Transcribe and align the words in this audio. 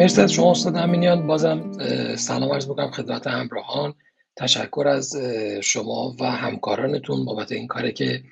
مرسی 0.00 0.20
از 0.20 0.32
شما 0.32 0.50
استاد 0.50 0.76
امینیان. 0.76 1.26
بازم 1.26 1.72
سلام 2.16 2.52
عرض 2.52 2.66
بکنم 2.66 2.90
خدمت 2.90 3.26
همراهان. 3.26 3.94
تشکر 4.36 4.88
از 4.88 5.16
شما 5.62 6.16
و 6.20 6.24
همکارانتون 6.30 7.24
بابت 7.24 7.52
این 7.52 7.66
کاری 7.66 7.92
که 7.92 8.22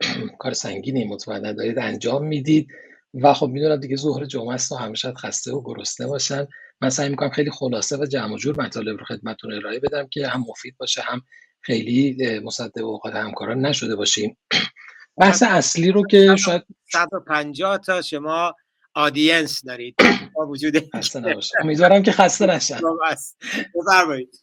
کار 0.38 0.52
سنگینی 0.52 1.04
مطمئنا 1.04 1.52
دارید 1.52 1.78
انجام 1.78 2.26
می‌دید. 2.26 2.68
و 3.14 3.34
خب 3.34 3.46
می‌دونم 3.46 3.76
دیگه 3.76 3.96
ظهر 3.96 4.24
جمعه 4.24 4.54
است 4.54 4.72
و 4.72 4.76
همیشه 4.76 5.12
خسته 5.12 5.52
و 5.52 5.62
گرسنه 5.64 6.06
باشن. 6.06 6.46
من 6.80 6.90
سعی 6.90 7.08
می‌کنم 7.08 7.30
خیلی 7.30 7.50
خلاصه 7.50 7.96
و 7.96 8.06
جمع 8.06 8.36
جور 8.36 8.60
مطالب 8.60 8.98
رو 8.98 9.04
خدمتتون 9.04 9.52
ارائه 9.52 9.80
بدم 9.80 10.06
که 10.10 10.28
هم 10.28 10.44
مفید 10.48 10.76
باشه 10.78 11.02
هم 11.02 11.22
خیلی 11.60 12.38
مصدق 12.38 12.84
اوقات 12.84 13.14
همکاران 13.14 13.66
نشده 13.66 13.96
باشیم. 13.96 14.36
بحث 15.20 15.42
اصلی 15.42 15.92
رو 15.92 16.06
که 16.06 16.36
شاید 16.36 16.62
150 16.92 17.78
تا 17.78 18.02
شما 18.02 18.54
audience 18.94 19.64
دارید. 19.64 19.94
با 20.36 20.46
وجود 20.46 20.76
امیدوارم 21.60 22.02
که 22.02 22.12
خسته 22.12 22.46
نشن 22.46 22.80
بفرمایید. 23.74 24.42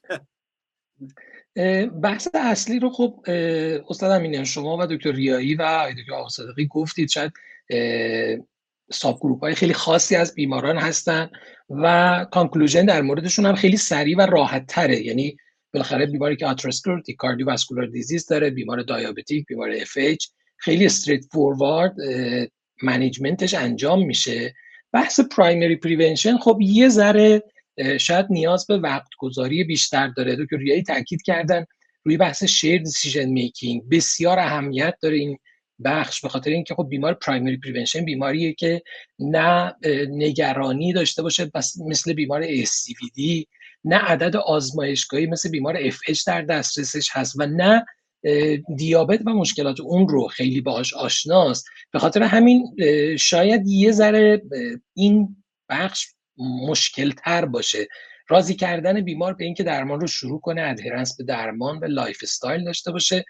بحث 2.04 2.28
اصلی 2.34 2.80
رو 2.80 2.90
خب 2.90 3.24
استاد 3.90 4.12
امینیان 4.12 4.44
شما 4.44 4.78
و 4.78 4.86
دکتر 4.86 5.12
ریایی 5.12 5.56
و 5.56 5.94
دکتر 5.98 6.14
آقا 6.14 6.30
صادقی 6.30 6.68
گفتید 6.68 7.10
شاید 7.10 7.34
subgroup 8.92 9.40
های 9.40 9.56
خیلی 9.56 9.74
خاصی 9.74 10.16
از 10.16 10.36
بیماران 10.36 10.78
هستن 10.78 11.30
و 11.70 12.26
conclusion 12.32 12.86
در 12.86 13.02
موردشون 13.02 13.46
هم 13.46 13.56
خیلی 13.56 13.78
سریع 13.78 14.18
و 14.18 14.22
راحت 14.22 14.66
تره 14.68 15.06
یعنی 15.06 15.38
بالاخره 15.74 16.06
بیماری 16.06 16.36
که 16.36 16.46
atherosclerotic 16.46 17.16
cardiovascular 17.16 17.88
disease 17.88 18.26
داره 18.26 18.50
بیمار 18.50 18.84
diabetic 18.84 19.46
بیمار 19.46 19.72
F 19.72 19.98
خیلی 20.58 20.86
straightforward 20.86 21.26
management 21.32 21.96
ش 22.84 23.54
انجام 23.54 24.06
میشه. 24.06 24.56
بحث 24.94 25.20
primary 25.20 25.76
prevention 25.76 26.38
خب 26.38 26.58
یه 26.62 26.90
ذره 26.90 27.44
شاید 28.00 28.26
نیاز 28.30 28.68
به 28.68 28.78
وقت 28.78 29.10
گذاری 29.18 29.64
بیشتر 29.64 30.08
داره. 30.08 30.36
دکتر 30.36 30.58
ریایی 30.58 30.84
تاکید 30.84 31.22
کردن 31.22 31.66
روی 32.04 32.18
بحث 32.18 32.44
shared 32.44 32.82
decision 32.82 33.26
making 33.26 33.90
بسیار 33.90 34.40
اهمیت 34.40 34.96
داره 35.02 35.18
این 35.18 35.38
بخش 35.84 36.22
به 36.22 36.30
خاطر 36.30 36.52
اینکه 36.52 36.76
خب 36.76 36.88
بیمار 36.90 37.14
primary 37.14 37.58
prevention 37.58 38.06
بیماریه 38.06 38.54
که 38.54 38.82
نه 39.20 39.76
نگرانی 40.10 40.94
داشته 40.94 41.22
باشه 41.22 41.52
مثل 41.88 42.14
بیمار 42.14 42.48
ASCVD 42.48 43.46
نه 43.84 43.96
عدد 43.96 44.36
آزمایشگاهی 44.36 45.26
مثل 45.26 45.50
بیمار 45.50 45.90
FH 45.92 46.24
در 46.28 46.42
دسترسش 46.42 47.10
هست 47.12 47.36
و 47.40 47.46
نه 47.46 47.86
دیابت 48.76 49.20
و 49.26 49.30
مشکلات 49.30 49.80
اون 49.80 50.10
رو 50.10 50.28
خیلی 50.28 50.62
باهاش 50.62 50.94
آشناست. 50.94 51.66
به 51.92 52.00
خاطر 52.00 52.24
همین 52.24 52.76
شاید 53.20 53.68
یه 53.68 53.92
ذره 53.92 54.42
این 54.94 55.44
بخش 55.70 56.08
مشکل 56.68 57.12
تر 57.12 57.46
باشه. 57.46 57.88
راضی 58.30 58.56
کردن 58.56 59.02
بیمار 59.02 59.34
به 59.34 59.46
اینکه 59.46 59.64
درمان 59.64 60.02
رو 60.02 60.08
شروع 60.08 60.40
کنه 60.40 60.62
adherence 60.62 61.18
به 61.18 61.24
درمان 61.24 61.80
و 61.80 61.86
lifestyle 61.86 62.64
داشته 62.64 62.92
باشه 62.92 63.26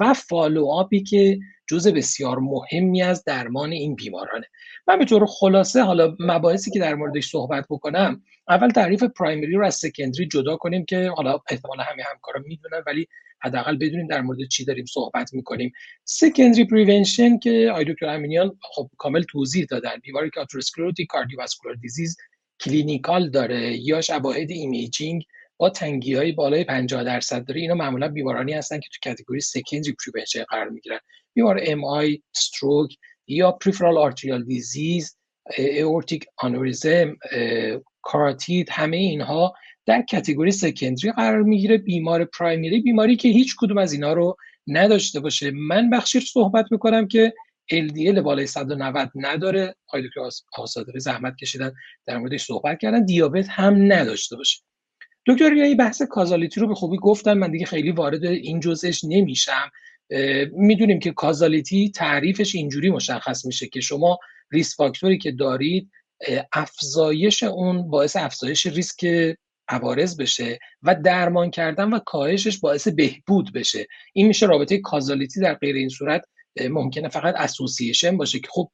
و 0.00 0.14
follow-up 0.14 0.66
ی 0.66 1.02
که 1.02 1.38
جزء 1.68 1.90
بسیار 1.90 2.38
مهمی 2.38 3.02
از 3.02 3.24
درمان 3.24 3.72
این 3.72 3.94
بیمارانه. 3.94 4.46
من 4.88 4.98
به 4.98 5.04
طور 5.04 5.26
خلاصه 5.26 5.82
حالا 5.82 6.16
مباحثی 6.20 6.70
که 6.70 6.78
در 6.78 6.94
موردش 6.94 7.30
صحبت 7.30 7.66
بکنم 7.70 8.22
اول 8.48 8.70
تعریف 8.70 9.02
primary 9.02 9.52
رو 9.52 9.66
از 9.66 9.74
secondary 9.74 10.26
جدا 10.26 10.56
کنیم 10.56 10.84
که 10.84 11.10
حالا 11.16 11.38
احتمال 11.50 11.80
همه 11.80 12.02
همکارا 12.10 12.42
می‌دونن 12.46 12.82
ولی 12.86 13.08
حداقل 13.44 13.76
بدونیم 13.76 14.06
در 14.06 14.20
مورد 14.20 14.38
چی 14.48 14.64
داریم 14.64 14.84
صحبت 14.84 15.34
می‌کنیم. 15.34 15.72
secondary 16.04 16.64
prevention 16.64 17.38
که 17.38 17.72
آقای 17.74 17.84
دکتر 17.84 18.06
امینیان 18.06 18.58
خب 18.62 18.90
کامل 18.96 19.22
توضیح 19.22 19.66
دادن 19.70 19.96
بیماری 20.02 20.30
که 20.30 20.40
atherosclerotic 20.40 21.06
cardiovascular 21.08 21.76
disease 21.76 22.16
clinical 22.60 23.30
داره 23.30 23.76
یا 23.76 24.00
شواهد 24.00 24.50
imaging 24.50 25.24
با 25.56 25.70
تنگی 25.70 26.14
های 26.14 26.32
بالای 26.32 26.64
50 26.64 27.04
درصد 27.04 27.44
داره. 27.44 27.60
اینا 27.60 27.74
معمولا 27.74 28.08
بیمارانی 28.08 28.52
هستن 28.52 28.80
که 28.80 28.88
تو 28.92 29.10
category 29.10 29.40
secondary 29.40 29.94
prevention 30.04 30.42
قرار 30.42 30.68
می‌گیرن. 30.68 30.98
بیمار 31.34 31.60
MI 31.62 31.84
stroke 31.84 32.96
یا 33.26 33.52
peripheral 33.52 33.98
arterial 33.98 34.44
disease 34.44 35.18
aortic 35.84 36.26
aneurysm 36.36 37.16
carotid 38.02 38.68
همه 38.70 38.96
اینها 38.96 39.54
در 39.86 40.02
کتگوری 40.02 40.50
سکندری 40.50 41.12
قرار 41.12 41.42
می‌گیره 41.42 41.78
بیمار 41.78 42.24
پرایمری 42.24 42.80
بیماری 42.80 43.16
که 43.16 43.28
هیچ 43.28 43.56
کدوم 43.58 43.78
از 43.78 43.92
اینا 43.92 44.12
رو 44.12 44.36
نداشته 44.66 45.20
باشه. 45.20 45.50
من 45.50 45.90
بخشی 45.90 46.18
رو 46.18 46.24
صحبت 46.24 46.66
می‌کنم 46.70 47.08
که 47.08 47.34
LDL 47.72 48.18
بالای 48.18 48.46
190 48.46 49.10
نداره 49.14 49.74
آقای 49.88 50.02
دکتر 50.02 50.20
آسادقی 50.58 51.00
زحمت 51.00 51.36
کشیدن 51.36 51.72
در 52.06 52.18
موردش 52.18 52.44
صحبت 52.44 52.78
کردن 52.78 53.04
دیابت 53.04 53.48
هم 53.48 53.92
نداشته 53.92 54.36
باشه. 54.36 54.60
دکتر 55.26 55.50
ریایی 55.50 55.74
بحث 55.74 56.02
کازالیتی 56.02 56.60
رو 56.60 56.68
به 56.68 56.74
خوبی 56.74 56.96
گفتن 56.96 57.34
من 57.34 57.50
دیگه 57.50 57.66
خیلی 57.66 57.90
وارد 57.90 58.24
این 58.24 58.60
جزش 58.60 59.04
نمیشم. 59.04 59.70
می‌دونیم 60.52 60.98
که 60.98 61.12
کازالیتی 61.12 61.90
تعریفش 61.90 62.54
اینجوری 62.54 62.90
مشخص 62.90 63.44
میشه 63.46 63.66
که 63.66 63.80
شما 63.80 64.18
ریس 64.50 64.76
فاکتوری 64.76 65.18
که 65.18 65.32
دارید 65.32 65.90
افزایش 66.52 67.42
اون 67.42 67.90
باعث 67.90 68.16
افزایش 68.16 68.66
ریسک 68.66 69.34
عوارض 69.68 70.20
بشه 70.20 70.58
و 70.82 70.94
درمان 70.94 71.50
کردن 71.50 71.90
و 71.90 71.98
کاهشش 71.98 72.58
باعث 72.58 72.88
بهبود 72.88 73.52
بشه. 73.52 73.86
این 74.12 74.26
میشه 74.26 74.46
رابطه 74.46 74.78
causality 74.78 75.40
در 75.40 75.54
غیر 75.54 75.76
این 75.76 75.88
صورت 75.88 76.24
ممکنه 76.70 77.08
فقط 77.08 77.34
association 77.36 78.16
باشه 78.16 78.38
که 78.38 78.48
خب 78.50 78.70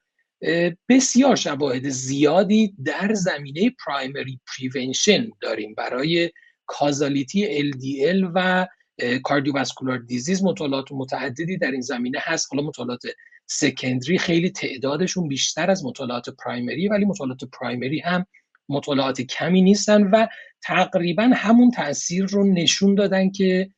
بسیار 0.88 1.36
شواهد 1.36 1.88
زیادی 1.88 2.74
در 2.84 3.14
زمینه 3.14 3.70
primary 3.86 4.40
prevention 4.46 5.30
داریم 5.40 5.74
برای 5.74 6.30
causality 6.66 7.72
LDL 7.72 8.30
و 8.34 8.66
cardiovascular 9.22 9.98
disease 9.98 10.42
مطالعات 10.44 10.92
متعددی 10.92 11.56
در 11.56 11.70
این 11.70 11.80
زمینه 11.80 12.18
هست. 12.22 12.48
حالا 12.50 12.66
مطالعات 12.66 13.02
secondary 13.46 14.18
خیلی 14.18 14.50
تعدادشون 14.50 15.28
بیشتر 15.28 15.70
از 15.70 15.84
مطالعات 15.84 16.30
primary 16.30 16.88
ولی 16.88 17.04
مطالعات 17.04 17.44
primary 17.44 18.00
هم 18.00 18.26
مطالعات 18.70 19.20
کمی 19.20 19.62
نیستن 19.62 20.02
و 20.02 20.26
تقریبا 20.62 21.30
همون 21.34 21.70
تاثیر 21.70 22.24
رو 22.24 22.52
نشون 22.52 22.94
دادن 22.94 23.30
که 23.30 23.70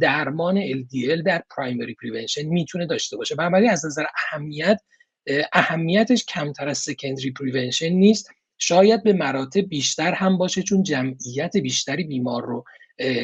درمان 0.00 0.60
LDL 0.72 1.22
در 1.26 1.42
primary 1.56 1.94
prevention 1.94 2.42
می‌تونه 2.42 2.86
داشته 2.86 3.16
باشه. 3.16 3.34
بنابراین 3.34 3.70
از 3.70 3.86
نظر 3.86 4.04
اهمیت 4.16 4.80
اهمیتش 5.52 6.24
کمتر 6.24 6.68
از 6.68 6.78
secondary 6.78 7.30
prevention 7.30 7.88
نیست. 7.88 8.30
شاید 8.58 9.02
به 9.02 9.12
مراتب 9.12 9.60
بیشتر 9.60 10.12
هم 10.12 10.38
باشه 10.38 10.62
چون 10.62 10.82
جمعیت 10.82 11.56
بیشتری 11.56 12.04
بیمار 12.04 12.44
رو 12.44 12.64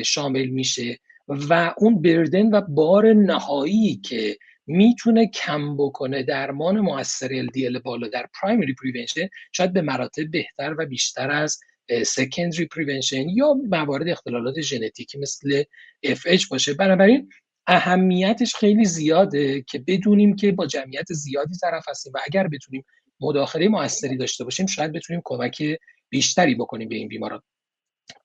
شامل 0.05 0.47
میشه 0.47 0.99
و 1.29 1.75
اون 1.79 2.03
burden 2.03 2.55
و 2.55 2.61
بار 2.61 3.13
نهایی 3.13 3.97
که 3.97 4.37
می‌تونه 4.73 5.27
کم 5.27 5.77
بکنه 5.77 6.23
درمان 6.23 6.81
موثر 6.81 7.47
LDL 7.47 7.83
بالا 7.83 8.09
در 8.09 8.27
primary 8.41 8.75
prevention 8.75 9.29
شاید 9.53 9.73
به 9.73 9.83
مراتب 9.83 10.31
بهتر 10.31 10.75
و 10.79 10.87
بیشتر 10.87 11.31
از 11.31 11.59
secondary 12.07 12.67
prevention 12.67 13.29
یا 13.29 13.55
موارد 13.69 14.09
اختلالات 14.09 14.61
ژنتیکی 14.61 15.19
مثل 15.19 15.63
FH 16.07 16.49
باشه. 16.51 16.75
بنابراین 16.75 17.29
اهمیتش 17.67 18.55
خیلی 18.55 18.85
زیاده 18.85 19.63
که 19.63 19.79
بدونیم 19.79 20.37
که 20.37 20.53
با 20.53 20.67
جمعیت 20.67 21.13
زیادی 21.13 21.57
طرف 21.57 21.85
هستیم 21.89 22.13
و 22.15 22.19
اگر 22.27 22.49
بتونیم 22.49 22.85
مداخله 23.21 23.69
موثری 23.69 24.17
داشته 24.17 24.45
باشیم 24.45 24.67
شاید 24.67 24.93
بتونیم 24.93 25.23
کمک 25.25 25.63
بیشتری 26.09 26.55
بکنیم 26.55 26.89
به 26.89 26.97
این 26.97 27.09
بیماران. 27.09 27.43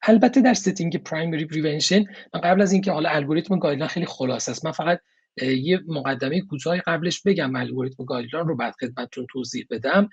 البته 0.02 0.42
در 0.42 0.54
setting 0.54 1.04
primary 1.04 1.46
prevention 1.46 2.06
من 2.34 2.42
قبل 2.42 2.62
از 2.62 2.72
اینکه 2.72 2.92
حالا 2.92 3.10
الگوریتم 3.10 3.60
guideline 3.60 3.88
خیلی 3.88 4.06
خلاصه 4.06 4.50
است 4.50 4.66
من 4.66 4.72
فقط 4.72 5.00
یه 5.42 5.80
مقدمه 5.88 6.42
کوتاه 6.42 6.78
قبلش 6.80 7.22
بگم 7.22 7.56
الگوریتم 7.56 8.06
guideline 8.06 8.48
رو 8.48 8.56
بعد 8.56 8.74
خدمتتون 8.80 9.28
توضیح 9.32 9.66
بدم. 9.70 10.10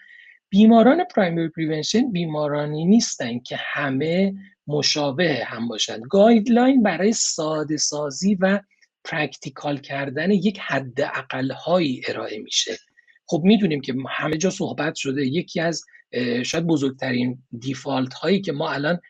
بیماران 0.49 1.05
primary 1.05 1.49
prevention 1.49 2.13
بیمارانی 2.13 2.85
نیستن 2.85 3.39
که 3.39 3.57
همه 3.59 4.35
مشابه 4.67 5.45
هم 5.47 5.69
باشند 5.69 6.03
guideline 6.11 6.83
برای 6.83 7.13
ساده 7.13 7.77
سازی 7.77 8.35
و 8.35 8.61
practical 9.05 9.79
کردن 9.79 10.31
یک 10.31 10.59
حد 10.61 11.01
هایی 11.65 12.03
ارائه 12.09 12.39
میشه. 12.39 12.79
خب 13.27 13.43
می‌دونیم 13.45 13.81
که 13.81 13.95
همه 14.11 14.37
جا 14.37 14.51
صحبت 14.51 14.95
شده. 14.95 15.27
یکی 15.27 15.61
از 15.61 15.85
شاید 16.45 16.67
بزرگترین 16.67 17.43
default 17.59 18.15
هایی 18.15 18.41
که 18.41 18.53
ما 18.53 18.71
الان 18.71 19.01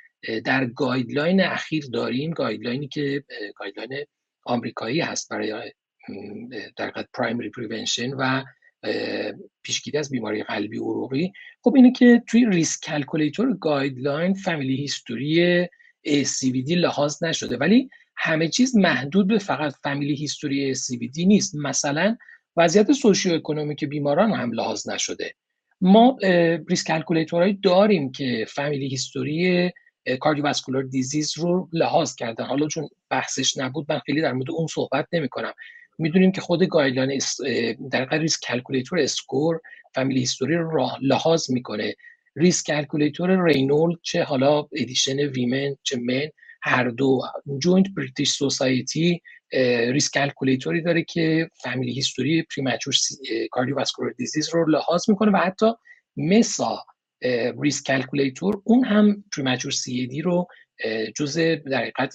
در 0.45 0.67
guideline 0.67 1.41
اخیر 1.41 1.85
داریم 1.93 2.31
guideline 2.31 2.83
ی 2.83 2.89
که 2.89 3.25
guideline 3.57 4.05
آمریکایی 4.47 5.01
هست 5.01 5.29
برای 5.29 5.73
در 6.77 6.93
primary 7.15 7.51
prevention 7.51 8.13
و 8.13 8.45
پیشگیری 9.63 9.99
از 9.99 10.11
بیماری 10.11 10.43
قلبی 10.43 10.77
عروقی. 10.77 11.33
خب 11.63 11.75
اینه 11.77 11.93
که 11.93 12.23
توی 12.29 12.47
risk 12.47 12.85
calculator 12.85 13.57
guideline 13.57 14.35
family 14.35 14.77
history 14.77 15.65
ASCVD 16.07 16.71
لحاظ 16.71 17.23
نشده. 17.23 17.57
ولی 17.57 17.89
همه 18.17 18.49
چیز 18.49 18.77
محدود 18.77 19.29
به 19.29 19.39
فقط 19.39 19.75
family 19.83 20.15
history 20.15 20.75
ASCVD 20.75 21.27
نیست. 21.27 21.55
مثلا 21.55 22.17
وضعیت 22.57 22.93
socioeconomic 22.93 23.85
بیماران 23.85 24.33
هم 24.33 24.53
لحاظ 24.53 24.89
نشده. 24.89 25.35
ما 25.81 26.17
risk 26.69 26.87
calculator 26.87 27.39
هایی 27.39 27.55
داریم 27.63 28.13
که 28.13 28.47
family 28.49 28.89
history 28.89 29.71
cardiovascular 30.21 30.83
disease 30.83 31.39
رو 31.39 31.69
لحاظ 31.73 32.15
کردن. 32.15 32.45
حالا 32.45 32.69
چون 32.69 32.89
بحثش 33.11 33.57
نبود 33.57 33.87
من 33.89 33.99
خیلی 33.99 34.21
در 34.21 34.33
مورد 34.33 34.51
اون 34.51 34.67
صحبت 34.67 35.07
نمی 35.13 35.29
کنم 35.29 35.53
می‌دونیم 35.99 36.33
که 36.33 36.41
خود 36.41 36.65
guideline 36.65 37.21
در 37.91 38.09
risk 38.19 38.41
calculator 38.41 38.99
score 38.99 39.61
family 39.95 40.21
history 40.21 40.57
رو 40.57 40.91
لحاظ 41.03 41.51
می‌کنه. 41.51 41.95
risk 42.37 42.67
calculator 42.67 43.45
Reynolds 43.45 43.97
چه 44.03 44.23
حالا 44.23 44.59
edition 44.73 45.19
women 45.19 45.77
چه 45.83 45.99
men 45.99 46.29
هر 46.63 46.89
دو. 46.89 47.21
Joint 47.59 47.87
British 47.97 48.31
Society 48.31 49.21
risk 49.93 50.13
calculator 50.15 50.77
ی 50.77 50.83
داره 50.83 51.03
که 51.03 51.51
family 51.63 51.93
history 51.93 52.43
premature 52.43 52.95
cardiovascular 53.51 54.13
disease 54.13 54.55
رو 54.55 54.71
لحاظ 54.71 55.11
می‌کنه 55.11 55.31
و 55.33 55.37
حتی 55.37 55.67
MESA 56.17 56.85
risk 57.63 57.87
calculator 57.87 58.63
اون 58.65 58.85
هم 58.85 59.25
premature 59.37 59.73
C 59.73 60.23
رو 60.23 60.47
جزء 61.17 61.57
در 61.57 61.79
حقیقت 61.79 62.13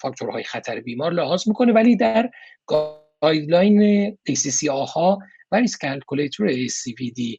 فاکتورهای 0.00 0.42
خطر 0.42 0.80
بیمار 0.80 1.12
لحاظ 1.12 1.48
می‌کنه 1.48 1.72
ولی 1.72 1.96
در 1.96 2.30
guideline 2.66 4.10
ACC 4.30 4.68
AHA 4.68 5.18
و 5.52 5.56
risk 5.56 5.80
calculator 5.80 6.52
ASCVD 6.52 7.36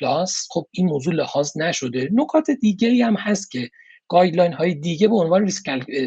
Plus 0.00 0.46
خب 0.50 0.66
این 0.70 0.86
موضوع 0.86 1.14
لحاظ 1.14 1.56
نشده. 1.56 2.08
نکات 2.12 2.50
دیگه 2.50 3.06
هم 3.06 3.14
هست 3.14 3.50
که 3.50 3.70
guideline 4.08 4.52
های 4.52 4.74
دیگه 4.74 5.08
به 5.08 5.14
عنوان 5.14 5.42
ریسک 5.42 5.64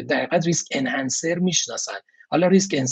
در 0.08 0.28
risk 0.44 0.66
enhancer 0.70 1.34
می‌شناسن. 1.34 1.98
حالا 2.30 2.46
risk 2.46 2.84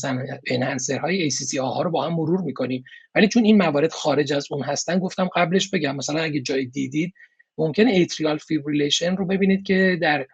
enhancer 0.47 0.99
های 0.99 1.31
ACC 1.31 1.57
AHA 1.57 1.83
رو 1.83 1.91
با 1.91 2.05
هم 2.05 2.15
مرور 2.15 2.41
می‌کنیم. 2.41 2.85
ولی 3.15 3.29
چون 3.29 3.45
این 3.45 3.59
موارد 3.59 3.93
خارج 3.93 4.33
از 4.33 4.47
اون 4.51 4.63
هستن 4.63 4.99
گفتم 4.99 5.29
قبلش 5.37 5.71
بگم 5.71 5.97
مثلا 5.97 6.21
اگه 6.21 6.41
جای 6.41 6.67
دیدید 6.67 7.15
ممکن 7.59 7.87
atrial 7.87 8.39
fibrillation 8.39 9.17
رو 9.17 9.27
ببینید 9.27 9.67
که 9.67 9.99
در 10.03 10.27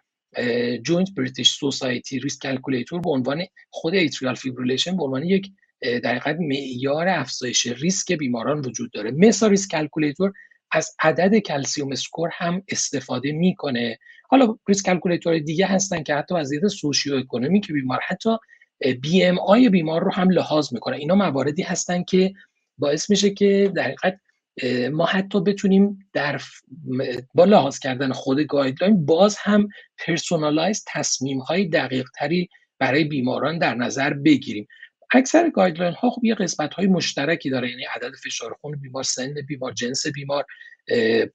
Joint 0.83 1.13
British 1.17 1.51
Society 1.51 2.19
risk 2.19 2.41
calculator 2.41 3.01
به 3.01 3.09
عنوان 3.09 3.43
خود 3.69 3.93
atrial 3.93 4.35
fibrillation 4.35 4.97
به 4.97 5.03
عنوان 5.03 5.23
یک 5.23 5.51
در 5.81 6.15
حقیقت 6.15 6.37
معیار 6.39 7.07
افزایش 7.07 7.65
ریسک 7.65 8.11
بیماران 8.11 8.59
وجود 8.59 8.91
داره. 8.91 9.11
مثلا 9.11 9.49
risk 9.49 9.71
calculator 9.71 10.33
از 10.71 10.95
عدد 11.03 11.37
calcium 11.37 11.91
score 11.91 12.29
هم 12.33 12.63
استفاده 12.67 13.31
می‌کنه. 13.31 13.97
حالا 14.29 14.55
risk 14.67 14.85
calculator 14.85 15.39
دیگه 15.39 15.65
هستن 15.65 16.03
که 16.03 16.15
حتی 16.15 16.35
دید 16.49 16.67
socioeconomic 16.67 17.71
بیمار 17.71 17.99
حتی 18.07 18.29
BMI 19.01 19.69
بیمار 19.69 20.03
رو 20.03 20.11
هم 20.13 20.29
لحاظ 20.29 20.73
می‌کنه. 20.73 20.95
اینا 20.95 21.15
مواردی 21.15 21.61
هستن 21.61 22.03
که 22.03 22.33
باعث 22.77 23.09
میشه 23.09 23.29
که 23.29 23.71
در 23.75 23.83
حقیقت 23.83 24.19
ما 24.91 25.05
حتی 25.05 25.41
بتونیم 25.41 26.09
در 26.13 26.41
با 27.33 27.45
لحاظ 27.45 27.79
کردن 27.79 28.11
خود 28.11 28.39
guideline 28.39 29.05
باز 29.05 29.37
هم 29.39 29.67
personalize 29.97 30.83
تصمیم 30.87 31.39
های 31.39 31.65
دقیق 31.65 32.09
تری 32.15 32.49
برای 32.79 33.03
بیماران 33.03 33.57
در 33.57 33.75
نظر 33.75 34.13
بگیریم. 34.13 34.67
اکثر 35.11 35.49
guideline 35.49 35.93
ها 35.93 36.09
خب 36.09 36.23
یه 36.23 36.35
قسمت 36.35 36.73
های 36.73 36.87
مشترکی 36.87 37.49
داره 37.49 37.69
یعنی 37.69 37.83
عدد 37.95 38.15
فشار 38.23 38.53
خون 38.61 38.75
بیمار 38.75 39.03
سن 39.03 39.33
بیمار 39.47 39.71
جنس 39.71 40.07
بیمار 40.07 40.45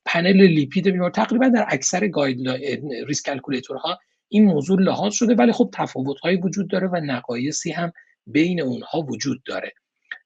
پنل 0.05 0.43
لیپید 0.43 0.89
بیمار. 0.89 1.11
تقریبا 1.11 1.49
در 1.49 1.67
اکثر 1.69 2.09
guideline 2.09 2.91
ریسک 3.07 3.41
ها 3.83 3.99
این 4.29 4.45
موضوع 4.45 4.81
لحاظ 4.81 5.15
شده 5.15 5.35
ولی 5.35 5.53
خب 5.53 5.71
تفاوت 5.75 6.17
وجود 6.43 6.71
داره 6.71 6.89
و 6.89 6.97
نقایصی 6.97 7.71
هم 7.71 7.93
بین 8.27 8.61
اونها 8.61 9.01
وجود 9.01 9.43
داره. 9.47 9.73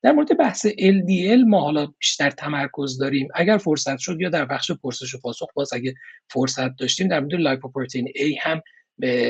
در 0.02 0.12
مورد 0.12 0.38
بحث 0.38 0.66
LDL 0.66 1.44
ما 1.46 1.60
حالا 1.60 1.86
بیشتر 1.86 2.30
تمرکز 2.30 2.98
داریم. 2.98 3.28
اگر 3.34 3.58
فرصت 3.58 3.98
شد 3.98 4.20
یا 4.20 4.28
در 4.28 4.44
بخش 4.44 4.70
پرسش 4.70 5.14
و 5.14 5.18
پاسخ 5.20 5.52
باز 5.54 5.72
اگه 5.72 5.94
فرصت 6.30 6.76
داشتیم 6.76 7.08
در 7.08 7.20
مورد 7.20 7.34
lipoprotein 7.34 8.08
A 8.08 8.38
هم 8.40 8.62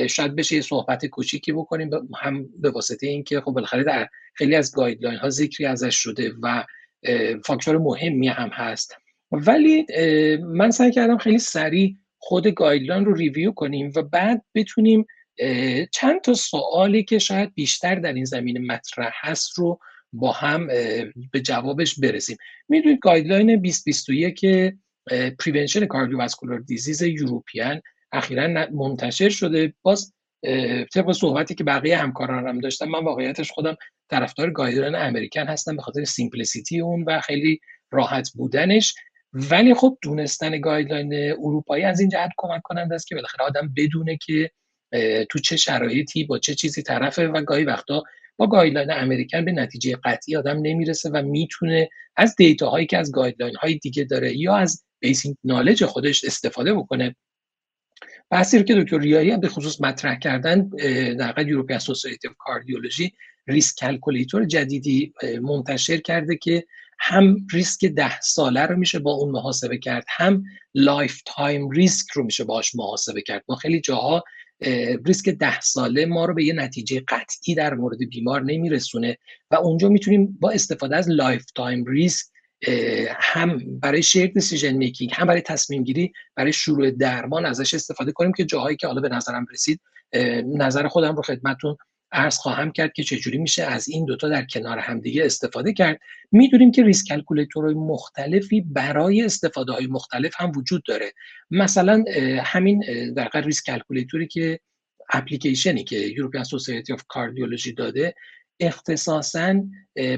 شاید 0.07 0.35
بشه 0.35 0.55
یه 0.55 0.61
صحبت 0.61 1.05
کوچیکی 1.05 1.51
بکنیم 1.51 1.89
هم 2.17 2.49
به 2.59 2.69
واسطه 2.69 3.07
اینکه 3.07 3.41
خب 3.41 3.51
بالاخره 3.51 3.83
در 3.83 4.07
خیلی 4.33 4.55
از 4.55 4.75
guideline 4.75 5.17
ها 5.17 5.29
ذکری 5.29 5.65
ازش 5.65 5.95
شده 5.95 6.33
و 6.41 6.63
فاکتور 7.45 7.77
مهمی 7.77 8.27
هم 8.27 8.49
هست. 8.49 8.95
ولی 9.31 9.85
من 10.43 10.71
سعی 10.71 10.91
کردم 10.91 11.17
خیلی 11.17 11.39
سریع 11.39 11.95
خود 12.17 12.47
guideline 12.47 13.05
رو 13.05 13.13
review 13.13 13.51
کنیم 13.51 13.91
و 13.95 14.01
بعد 14.01 14.45
بتونیم 14.55 15.05
چند 15.91 16.21
تا 16.21 16.33
سوالی 16.33 17.03
که 17.03 17.19
شاید 17.19 17.53
بیشتر 17.53 17.95
در 17.95 18.13
این 18.13 18.25
زمینه 18.25 18.59
مطرح 18.59 19.11
هست 19.15 19.59
رو 19.59 19.79
با 20.13 20.31
هم 20.31 20.67
به 21.31 21.41
جوابش 21.43 21.99
برسیم. 21.99 22.37
می‌دونید 22.69 22.99
guideline 23.01 23.47
2021 23.47 24.35
که 24.35 24.77
prevention 25.39 25.85
cardiovascular 25.85 26.59
disease 26.59 27.01
European 27.01 27.81
اخیرا 28.11 28.67
منتشر 28.71 29.29
شده. 29.29 29.73
باز 29.81 30.13
طبق 30.93 31.11
صحبتی 31.11 31.55
که 31.55 31.63
بقیه 31.63 31.97
همکارانم 31.97 32.59
داشتم 32.59 32.85
من 32.85 33.03
واقعیتش 33.03 33.51
خودم 33.51 33.75
طرفدار 34.09 34.49
guideline 34.49 34.95
American 34.95 35.47
هستم 35.47 35.75
به 35.75 35.81
خاطر 35.81 36.03
simplicity 36.03 36.79
اون 36.79 37.03
و 37.03 37.21
خیلی 37.21 37.59
راحت 37.91 38.29
بودنش. 38.35 38.95
ولی 39.33 39.73
خب 39.73 39.97
دونستن 40.01 40.61
guideline 40.61 41.13
اروپایی 41.31 41.83
از 41.83 41.99
این 41.99 42.09
جهت 42.09 42.29
کمک 42.37 42.61
کننده 42.63 42.95
است 42.95 43.07
که 43.07 43.15
بالاخره 43.15 43.45
آدم 43.45 43.73
بدونه 43.77 44.17
که 44.17 44.51
تو 45.29 45.39
چه 45.39 45.57
شرایطی 45.57 46.23
با 46.23 46.39
چه 46.39 46.55
چیزی 46.55 46.83
طرفه 46.83 47.27
و 47.27 47.41
گاهی 47.41 47.63
وقتا 47.63 48.03
guideline 48.47 48.91
American 48.91 49.45
به 49.45 49.51
نتیجه 49.51 49.97
قطعی 50.03 50.35
آدم 50.35 50.57
نمی‌رسه 50.61 51.09
و 51.09 51.21
می‌تونه 51.21 51.89
از 52.15 52.35
data 52.35 52.69
هایی 52.69 52.85
که 52.85 52.97
از 52.97 53.11
guideline 53.11 53.55
های 53.55 53.75
دیگه 53.75 54.03
داره 54.03 54.37
یا 54.37 54.55
از 54.55 54.83
basic 54.99 55.35
knowledge 55.43 55.85
خودش 55.85 56.25
استفاده 56.25 56.73
بکنه. 56.73 57.15
بحثی 58.29 58.57
رو 58.57 58.63
که 58.63 58.75
دکتر 58.75 58.99
ریایی 58.99 59.37
به 59.37 59.47
خصوص 59.47 59.81
مطرح 59.81 60.19
کردن 60.19 60.69
در 61.19 61.27
واقع 61.27 61.41
European 61.41 61.79
Society 61.79 62.27
of 62.27 62.33
Cardiology 62.39 63.13
risk 63.47 63.79
calculator 63.79 64.45
جدیدی 64.45 65.13
منتشر 65.41 65.97
کرده 65.97 66.37
که 66.37 66.65
هم 66.99 67.37
ریسک 67.53 67.85
ده 67.85 68.21
ساله 68.21 68.61
رو 68.61 68.77
میشه 68.77 68.99
با 68.99 69.11
اون 69.11 69.31
محاسبه 69.31 69.77
کرد 69.77 70.05
هم 70.09 70.43
lifetime 70.73 71.69
risk 71.69 72.11
رو 72.11 72.23
میشه 72.23 72.43
باش 72.43 72.75
محاسبه 72.75 73.21
کرد. 73.21 73.43
ما 73.49 73.55
خیلی 73.55 73.81
جاها 73.81 74.23
ریسک 75.05 75.29
ده 75.29 75.61
ساله 75.61 76.05
ما 76.05 76.25
رو 76.25 76.33
به 76.33 76.43
یه 76.43 76.53
نتیجه 76.53 77.03
قطعی 77.07 77.55
در 77.55 77.73
مورد 77.73 77.97
بیمار 78.09 78.41
نمیرسونه 78.41 79.17
و 79.51 79.55
اونجا 79.55 79.89
می‌تونیم 79.89 80.37
با 80.39 80.51
استفاده 80.51 80.95
از 80.95 81.09
lifetime 81.09 81.85
risk 81.85 82.25
هم 83.19 83.79
برای 83.79 84.03
shared 84.03 84.27
decision 84.27 84.71
making 84.71 85.11
هم 85.13 85.27
برای 85.27 85.41
تصمیم 85.41 85.83
گیری 85.83 86.13
برای 86.35 86.53
شروع 86.53 86.91
درمان 86.91 87.45
ازش 87.45 87.73
استفاده 87.73 88.11
کنیم 88.11 88.33
که 88.33 88.45
جاهایی 88.45 88.77
که 88.77 88.87
حالا 88.87 89.01
به 89.01 89.09
نظرم 89.09 89.45
رسید 89.51 89.81
نظر 90.45 90.87
خودم 90.87 91.15
رو 91.15 91.21
خدمتون 91.21 91.77
عرض 92.11 92.37
خواهم 92.37 92.71
کرد 92.71 92.93
که 92.93 93.03
چجوری 93.03 93.37
میشه 93.37 93.63
از 93.63 93.89
این 93.89 94.05
دوتا 94.05 94.29
در 94.29 94.45
کنار 94.45 94.77
همدیگه 94.77 95.25
استفاده 95.25 95.73
کرد. 95.73 95.99
می‌دونیم 96.31 96.71
که 96.71 96.83
risk 96.83 97.07
calculator 97.07 97.62
های 97.62 97.73
مختلفی 97.73 98.61
برای 98.61 99.21
استفاده 99.21 99.71
های 99.71 99.87
مختلف 99.87 100.33
هم 100.35 100.51
وجود 100.55 100.83
داره. 100.83 101.11
مثلا 101.51 102.03
همین 102.43 102.83
در 103.13 103.29
risk 103.33 103.65
calculator 103.65 104.21
ی 104.21 104.27
که 104.27 104.59
اپلیکیشنی 105.13 105.83
که 105.83 105.97
European 105.97 106.43
Society 106.43 106.93
of 106.93 107.03
Cardiology 107.07 107.73
داده 107.73 108.15
اختصاصا 108.59 109.63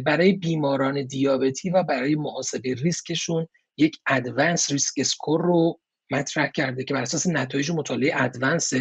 برای 0.06 0.34
بیماران 0.34 1.06
دیابتی 1.06 1.70
و 1.70 1.84
برای 1.84 2.16
محاسبه 2.16 2.74
ریسکشون 2.74 3.48
یک 3.78 3.98
advanced 4.08 4.72
risk 4.72 4.94
score 4.98 5.42
رو 5.42 5.80
مطرح 6.12 6.48
کرده 6.48 6.84
که 6.84 6.94
بر 6.94 7.02
اساس 7.02 7.28
نتایج 7.28 7.72
مطالعه 7.72 8.22
ADVANCE 8.22 8.74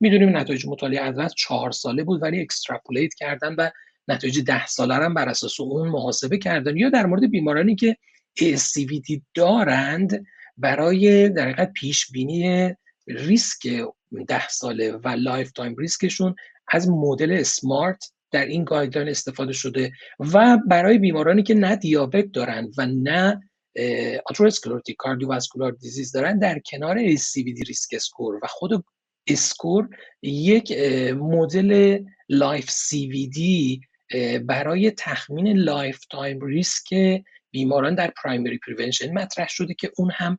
می‌دونیم 0.00 0.36
نتایج 0.36 0.66
مطالعه 0.66 1.06
ADVANCE 1.06 1.34
چهار 1.34 1.70
ساله 1.70 2.04
بود 2.04 2.22
ولی 2.22 2.40
extrapolate 2.40 3.14
کردن 3.14 3.54
و 3.54 3.70
نتایج 4.08 4.40
ده 4.40 4.66
ساله 4.66 4.94
هم 4.94 5.14
بر 5.14 5.28
اساس 5.28 5.60
اون 5.60 5.88
محاسبه 5.88 6.38
کردن. 6.38 6.76
یا 6.76 6.90
در 6.90 7.06
مورد 7.06 7.30
بیمارانی 7.30 7.76
که 7.76 7.96
ASCVD 8.40 9.20
دارند 9.34 10.26
برای 10.56 11.28
در 11.28 11.42
حقیقت 11.42 11.72
پیش 11.72 12.10
بینی 12.12 12.74
ریسک 13.06 13.84
ده 14.28 14.48
ساله 14.48 14.92
و 14.92 15.08
lifetime 15.08 15.52
risk 15.52 15.76
شون 15.76 16.34
از 16.72 16.88
مدل 16.88 17.42
SMART 17.42 18.12
در 18.30 18.46
این 18.46 18.64
guideline 18.64 19.08
استفاده 19.08 19.52
شده 19.52 19.92
و 20.18 20.58
برای 20.68 20.98
بیمارانی 20.98 21.42
که 21.42 21.54
نه 21.54 21.76
دیابت 21.76 22.32
دارند 22.32 22.74
و 22.78 22.86
نه 22.86 23.40
atherosclerotic 24.26 24.96
cardiovascular 24.98 25.72
disease 25.72 26.12
دارن 26.12 26.38
در 26.38 26.58
کنار 26.58 26.98
ASCVD 26.98 27.66
risk 27.66 27.90
score 27.92 28.34
و 28.34 28.46
خود 28.46 28.84
SCORE 29.28 29.88
یک 30.22 30.72
مدل 31.16 31.98
LIFE-DM 32.28 33.80
برای 34.46 34.90
تخمین 34.90 35.56
lifetime 35.56 36.40
risk 36.40 37.20
بیماران 37.50 37.94
در 37.94 38.12
primary 38.22 38.58
prevention 38.58 39.12
مطرح 39.12 39.48
شده 39.48 39.74
که 39.74 39.92
اون 39.96 40.10
هم 40.14 40.38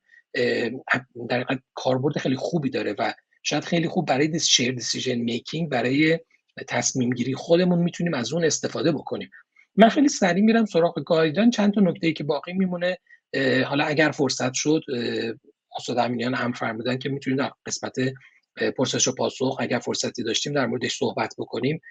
در 1.29 1.45
کاربرد 1.73 2.17
خیلی 2.17 2.35
خوبی 2.35 2.69
داره 2.69 2.95
و 2.99 3.13
شاید 3.43 3.63
خیلی 3.63 3.87
خوب 3.87 4.07
برای 4.07 4.39
shared 4.39 4.71
decision 4.71 5.15
making 5.15 5.69
برای 5.69 6.19
تصمیم 6.67 7.09
گیری 7.09 7.33
خودمون 7.33 7.79
می‌تونیم 7.79 8.13
از 8.13 8.33
اون 8.33 8.45
استفاده 8.45 8.91
بکنیم. 8.91 9.29
من 9.75 9.89
خیلی 9.89 10.09
سریع 10.09 10.43
میرم 10.43 10.65
سراغ 10.65 11.03
گایدان 11.05 11.49
چند 11.49 11.73
تا 11.73 11.81
نکته 11.81 12.07
ای 12.07 12.13
که 12.13 12.23
باقی 12.23 12.53
میمونه. 12.53 12.97
حالا 13.65 13.85
اگر 13.85 14.11
فرصت 14.11 14.53
شد 14.53 14.81
استاد 15.77 15.97
امینیان 15.97 16.33
هم 16.33 16.51
فرمودن 16.51 16.97
که 16.97 17.09
می‌تونیم 17.09 17.39
در 17.39 17.51
قسمت 17.65 17.95
پرسش 18.77 19.07
و 19.07 19.15
پاسخ 19.15 19.57
اگر 19.59 19.79
فرصتی 19.79 20.23
داشتیم 20.23 20.53
در 20.53 20.65
موردش 20.65 20.97
صحبت 20.97 21.35
بکنیم. 21.37 21.81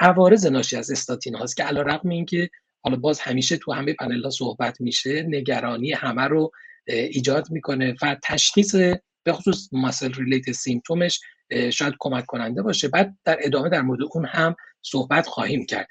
عوارض 0.00 0.46
ناشی 0.46 0.76
از 0.76 0.90
استاتین 0.90 1.34
هاست 1.34 1.56
که 1.56 1.62
علا 1.62 1.82
رقم 1.82 2.08
این 2.08 2.24
که 2.26 2.50
حالا 2.82 2.96
باز 2.96 3.20
همیشه 3.20 3.56
تو 3.56 3.72
همه 3.72 3.92
پنل 3.92 4.22
ها 4.22 4.30
صحبت 4.30 4.80
میشه 4.80 5.22
نگرانی 5.22 5.92
همه 5.92 6.22
رو 6.22 6.50
ایجاد 6.86 7.50
می‌کنه 7.50 7.94
و 8.02 8.16
تشخیص 8.24 8.74
به 9.22 9.32
خصوص 9.32 9.68
مسل 9.72 10.12
ریلیت 10.12 10.52
سیمتومش 10.52 11.20
شاید 11.72 11.94
کمک 11.98 12.26
کننده 12.26 12.62
باشه. 12.62 12.88
بعد 12.88 13.16
در 13.24 13.38
ادامه 13.40 13.68
در 13.68 13.82
مورد 13.82 14.00
اون 14.12 14.24
هم 14.24 14.56
صحبت 14.82 15.26
خواهیم 15.26 15.66
کرد. 15.66 15.88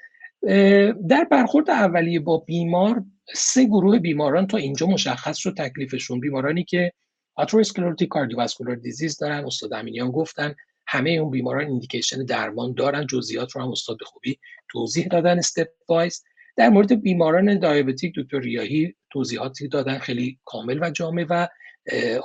در 1.08 1.24
برخورد 1.30 1.70
اولیه 1.70 2.20
با 2.20 2.38
بیمار 2.38 3.04
سه 3.34 3.64
گروه 3.64 3.98
بیماران 3.98 4.46
تا 4.46 4.56
اینجا 4.56 4.86
مشخص 4.86 5.36
شد 5.36 5.54
تکلیفشون. 5.58 6.20
بیمارانی 6.20 6.64
که 6.64 6.92
atherosclerotic 7.36 8.08
cardiovascular 8.08 8.76
disease 8.76 9.18
دارن 9.18 9.44
استاد 9.44 9.72
امینیان 9.72 10.10
گفتن 10.10 10.54
همه 10.86 11.10
اون 11.10 11.30
بیماران 11.30 11.66
indication 11.66 12.24
درمان 12.24 12.74
دارن 12.74 13.06
جزئیات 13.06 13.52
رو 13.52 13.62
هم 13.62 13.70
استاد 13.70 14.02
خوبی 14.02 14.38
توضیح 14.68 15.06
دادن 15.06 15.38
stepwise 15.38 16.24
در 16.56 16.68
مورد 16.68 17.02
بیماران 17.02 17.58
diabetic 17.58 18.14
دکتر 18.16 18.40
ریاهی 18.40 18.94
توضیحاتی 19.10 19.68
دادن 19.68 19.98
خیلی 19.98 20.38
کامل 20.44 20.78
و 20.82 20.90
جامع 20.90 21.26
و 21.30 21.48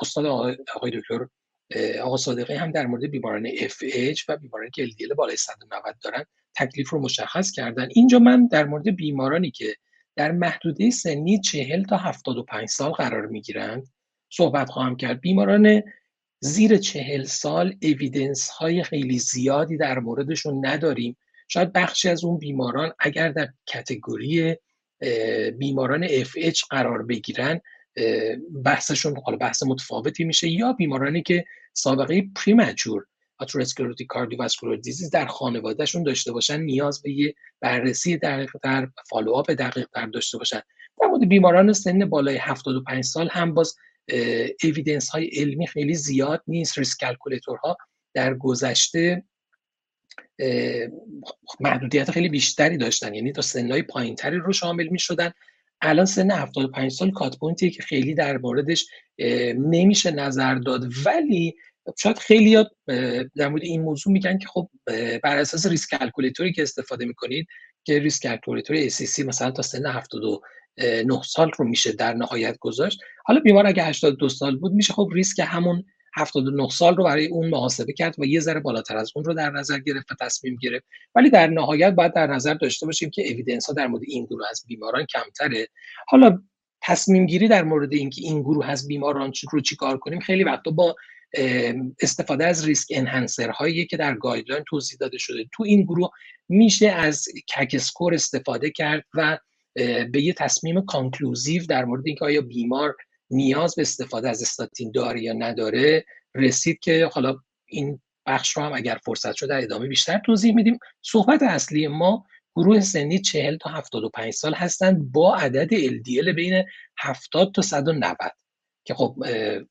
استاد 0.01 0.25
آقای 0.75 0.91
دکتر 0.93 1.27
آقا 2.03 2.17
صادقی 2.17 2.53
هم 2.53 2.71
در 2.71 2.85
مورد 2.85 3.05
بیماران 3.05 3.49
FH 3.49 4.23
و 4.27 4.37
بیمارانی 4.37 4.71
که 4.71 4.87
LDL 4.87 5.15
بالای 5.15 5.37
190 5.37 5.95
دارن 6.01 6.25
تکلیف 6.55 6.89
رو 6.89 7.01
مشخص 7.01 7.51
کردن. 7.51 7.87
اینجا 7.95 8.19
من 8.19 8.47
در 8.47 8.65
مورد 8.65 8.95
بیمارانی 8.95 9.51
که 9.51 9.75
در 10.15 10.31
محدوده 10.31 10.89
سنی 10.89 11.39
40 11.39 11.83
تا 11.83 11.97
75 11.97 12.69
سال 12.69 12.91
قرار 12.91 13.25
می‌گیرند 13.25 13.87
صحبت 14.33 14.69
خواهم 14.69 14.95
کرد. 14.95 15.21
بیماران 15.21 15.83
زیر 16.39 16.77
چهل 16.77 17.23
سال 17.23 17.75
اویدنس 17.81 18.49
های 18.49 18.83
خیلی 18.83 19.19
زیادی 19.19 19.77
در 19.77 19.99
موردشون 19.99 20.65
نداریم. 20.65 21.17
شاید 21.47 21.73
بخشی 21.73 22.09
از 22.09 22.23
اون 22.23 22.37
بیماران 22.37 22.93
اگر 22.99 23.29
در 23.29 23.49
کتگوری 23.67 24.55
بیماران 25.57 26.07
FH 26.07 26.65
قرار 26.69 27.03
بگیرن 27.03 27.61
بحثشون 28.65 29.21
حالا 29.25 29.37
بحث 29.37 29.63
متفاوتی 29.63 30.23
میشه 30.23 30.49
یا 30.49 30.73
بیمارانی 30.73 31.21
که 31.21 31.45
سابقه 31.73 32.23
premature 32.35 33.05
atherosclerotic 33.39 34.07
cardiovascular 34.07 34.75
disease 34.75 35.09
در 35.09 35.25
خانوادهشون 35.25 36.03
داشته 36.03 36.31
باشن 36.31 36.61
نیاز 36.61 37.01
به 37.01 37.11
یه 37.11 37.35
بررسی 37.61 38.17
دقیق 38.17 38.51
در 38.63 38.87
follow-up 39.09 39.51
دقیق 39.51 39.87
در 39.93 40.05
داشته 40.05 40.37
باشن. 40.37 40.61
در 41.01 41.07
مورد 41.07 41.29
بیماران 41.29 41.73
سن 41.73 42.05
بالای 42.05 42.37
75 42.37 43.03
سال 43.03 43.29
هم 43.31 43.53
باز 43.53 43.75
evidence 44.63 45.09
های 45.09 45.25
علمی 45.25 45.67
خیلی 45.67 45.93
زیاد 45.93 46.43
نیست 46.47 46.77
risk 46.77 46.99
calculator 46.99 47.70
ها 47.70 47.77
در 48.13 48.33
گذشته 48.33 49.23
محدودیت 51.59 52.11
خیلی 52.11 52.29
بیشتری 52.29 52.77
داشتن. 52.77 53.13
یعنی 53.13 53.31
تا 53.31 53.41
سنهای 53.41 53.81
پایینتری 53.81 54.37
رو 54.37 54.53
شامل 54.53 54.87
می 54.87 54.99
شدن 54.99 55.31
الان 55.81 56.05
سن 56.05 56.31
75 56.31 56.91
سال 56.91 57.11
cut 57.11 57.37
که 57.59 57.83
خیلی 57.83 58.13
در 58.13 58.37
موردش 58.37 58.85
نمیشه 59.55 60.11
نظر 60.11 60.55
داد. 60.55 60.87
ولی 61.05 61.55
شاید 61.97 62.17
خیلی 62.17 62.65
در 63.35 63.47
مورد 63.47 63.63
این 63.63 63.81
موضوع 63.81 64.13
میگن 64.13 64.37
که 64.37 64.47
خب 64.47 64.69
بر 65.23 65.37
اساس 65.37 65.65
risk 65.65 65.97
calculator 65.99 66.48
ی 66.48 66.53
که 66.53 66.61
استفاده 66.61 67.05
می‌کنید 67.05 67.47
که 67.83 67.99
risk 67.99 68.21
calculator 68.21 68.89
ACC 68.89 69.19
مثلا 69.19 69.51
تا 69.51 69.61
سن 69.61 69.85
79 70.79 71.21
سال 71.23 71.51
رو 71.57 71.65
میشه 71.65 71.91
در 71.91 72.13
نهایت 72.13 72.57
گذاشت. 72.59 72.99
حالا 73.25 73.39
بیمار 73.39 73.67
اگه 73.67 73.83
82 73.83 74.29
سال 74.29 74.57
بود 74.57 74.71
میشه 74.71 74.93
خب 74.93 75.09
ریسک 75.13 75.45
همون 75.47 75.83
79 76.15 76.69
سال 76.69 76.95
رو 76.95 77.03
برای 77.03 77.27
اون 77.27 77.49
محاسبه 77.49 77.93
کرد 77.93 78.15
و 78.19 78.25
یه 78.25 78.39
ذره 78.39 78.59
بالاتر 78.59 78.97
از 78.97 79.11
اون 79.15 79.25
رو 79.25 79.33
در 79.33 79.49
نظر 79.49 79.79
گرفت 79.79 80.11
و 80.11 80.15
تصمیم 80.21 80.57
گرفت. 80.61 80.85
ولی 81.15 81.29
در 81.29 81.47
نهایت 81.47 81.93
باید 81.93 82.13
در 82.13 82.27
نظر 82.27 82.53
داشته 82.53 82.85
باشیم 82.85 83.09
که 83.09 83.31
evidence 83.31 83.65
ها 83.65 83.73
در 83.73 83.87
مورد 83.87 84.03
این 84.07 84.25
گروه 84.25 84.47
از 84.49 84.63
بیماران 84.67 85.05
کمتره. 85.05 85.67
حالا 86.07 86.43
تصمیم 86.81 87.25
گیری 87.25 87.47
در 87.47 87.63
مورد 87.63 87.93
اینکه 87.93 88.21
این 88.21 88.41
گروه 88.41 88.69
از 88.69 88.87
بیماران 88.87 89.33
رو 89.51 89.61
چیکار 89.61 89.97
کنیم 89.97 90.19
خیلی 90.19 90.43
وقتا 90.43 90.71
با 90.71 90.95
استفاده 92.01 92.45
از 92.45 92.65
risk 92.65 92.87
enhancer 92.91 93.49
هایی 93.49 93.85
که 93.85 93.97
در 93.97 94.13
guideline 94.13 94.63
توضیح 94.67 94.97
داده 94.99 95.17
شده 95.17 95.45
تو 95.53 95.63
این 95.63 95.83
گروه 95.83 96.09
میشه 96.49 96.89
از 96.89 97.25
CAC 97.55 97.81
استفاده 98.13 98.69
کرد 98.69 99.03
و 99.13 99.37
به 100.11 100.21
یه 100.21 100.33
تصمیم 100.33 100.85
conclusive 100.85 101.65
در 101.65 101.85
مورد 101.85 102.03
اینکه 102.05 102.25
آیا 102.25 102.41
بیمار 102.41 102.95
نیاز 103.29 103.75
به 103.75 103.81
استفاده 103.81 104.29
از 104.29 104.41
استاتین 104.41 104.91
داره 104.91 105.21
یا 105.21 105.33
نداره 105.33 106.05
رسید 106.35 106.79
که 106.79 107.09
حالا 107.13 107.37
این 107.65 108.01
بخش 108.25 108.57
رو 108.57 108.63
هم 108.63 108.73
اگر 108.73 108.99
فرصت 109.05 109.33
شد 109.35 109.49
در 109.49 109.63
ادامه 109.63 109.87
بیشتر 109.87 110.21
توضیح 110.25 110.55
میدیم. 110.55 110.79
صحبت 111.01 111.43
اصلی 111.43 111.87
ما 111.87 112.25
گروه 112.55 112.79
سنی 112.79 113.19
40 113.19 113.57
تا 113.57 113.69
75 113.69 114.33
سال 114.33 114.53
هستند 114.53 115.11
با 115.11 115.35
عدد 115.35 115.69
LDL 115.75 116.29
بین 116.35 116.63
70 116.99 117.51
تا 117.55 117.61
190 117.61 118.17
که 118.85 118.93
خب 118.93 119.15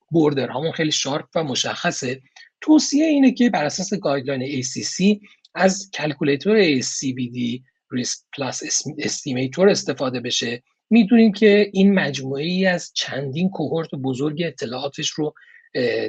border 0.08 0.48
هامون 0.48 0.72
خیلی 0.72 0.92
sharp 0.92 1.28
و 1.34 1.44
مشخصه. 1.44 2.20
توصیه 2.60 3.04
اینه 3.04 3.32
که 3.32 3.50
بر 3.50 3.64
اساس 3.64 3.94
guideline 3.94 4.62
ACC 4.62 5.26
از 5.54 5.90
calculator 5.94 6.80
CVD 6.80 7.62
risk 7.90 8.18
plus 8.36 8.62
estimator 8.98 9.68
استفاده 9.68 10.20
بشه. 10.20 10.62
می‌دونیم 10.90 11.32
که 11.32 11.70
این 11.72 11.94
مجموعه 11.94 12.44
ای 12.44 12.66
از 12.66 12.90
چندین 12.94 13.50
cohort 13.50 13.90
بزرگ 13.90 14.42
اطلاعاتش 14.42 15.10
رو 15.10 15.34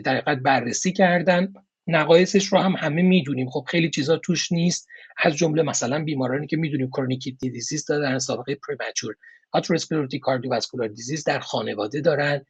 در 0.03 0.15
حقیقت 0.15 0.37
بررسی 0.37 0.93
کردن. 0.93 1.53
نقایصش 1.87 2.45
رو 2.45 2.59
هم 2.59 2.71
همه 2.71 3.01
می‌دونیم. 3.01 3.49
خب 3.49 3.65
خیلی 3.67 3.89
چیزا 3.89 4.17
توش 4.17 4.51
نیست. 4.51 4.87
از 5.23 5.35
جمله 5.35 5.63
مثلا 5.63 6.03
بیمارانی 6.03 6.47
که 6.47 6.57
می‌دونیم 6.57 6.89
chronic 6.89 7.37
disease 7.39 7.85
دارن 7.85 8.19
سابقه 8.19 8.55
premature 8.55 9.15
atherosclerotic 9.53 10.21
cardiovascular 10.21 10.87
disease 10.87 11.23
در 11.23 11.39
خانواده 11.39 12.01
دارن. 12.01 12.45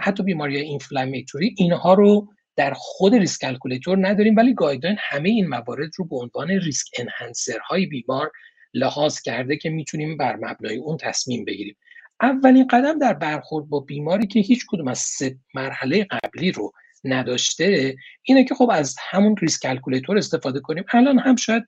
حتی 0.00 0.22
بیماری 0.22 0.56
inflammatory 0.60 1.54
اینها 1.58 1.94
رو 1.94 2.28
در 2.56 2.72
خود 2.76 3.14
risk 3.14 3.40
calculator 3.40 4.08
نداریم 4.08 4.36
ولی 4.36 4.54
guideline 4.54 4.96
همه 5.00 5.28
این 5.28 5.48
موارد 5.48 5.90
رو 5.96 6.04
به 6.04 6.16
عنوان 6.16 6.48
risk 6.48 6.88
enhancer 6.98 7.58
های 7.58 7.86
بیمار 7.86 8.30
لحاظ 8.74 9.20
کرده 9.20 9.56
که 9.56 9.70
می‌تونیم 9.70 10.16
بر 10.16 10.36
مبنای 10.36 10.76
اون 10.76 10.96
تصمیم 10.96 11.44
بگیریم. 11.44 11.76
اولین 12.20 12.66
قدم 12.66 12.98
در 12.98 13.12
برخورد 13.12 13.68
با 13.68 13.80
بیماری 13.80 14.26
که 14.26 14.40
هیچ 14.40 14.66
کدوم 14.68 14.88
از 14.88 14.98
سه 14.98 15.36
مرحله 15.54 16.04
قبلی 16.04 16.52
رو 16.52 16.72
نداشته 17.04 17.96
اینه 18.22 18.44
که 18.44 18.54
خب 18.54 18.70
از 18.72 18.96
همون 19.10 19.36
risk 19.36 19.62
calculator 19.62 20.18
استفاده 20.18 20.60
کنیم. 20.60 20.84
الان 20.92 21.18
هم 21.18 21.36
شاید 21.36 21.64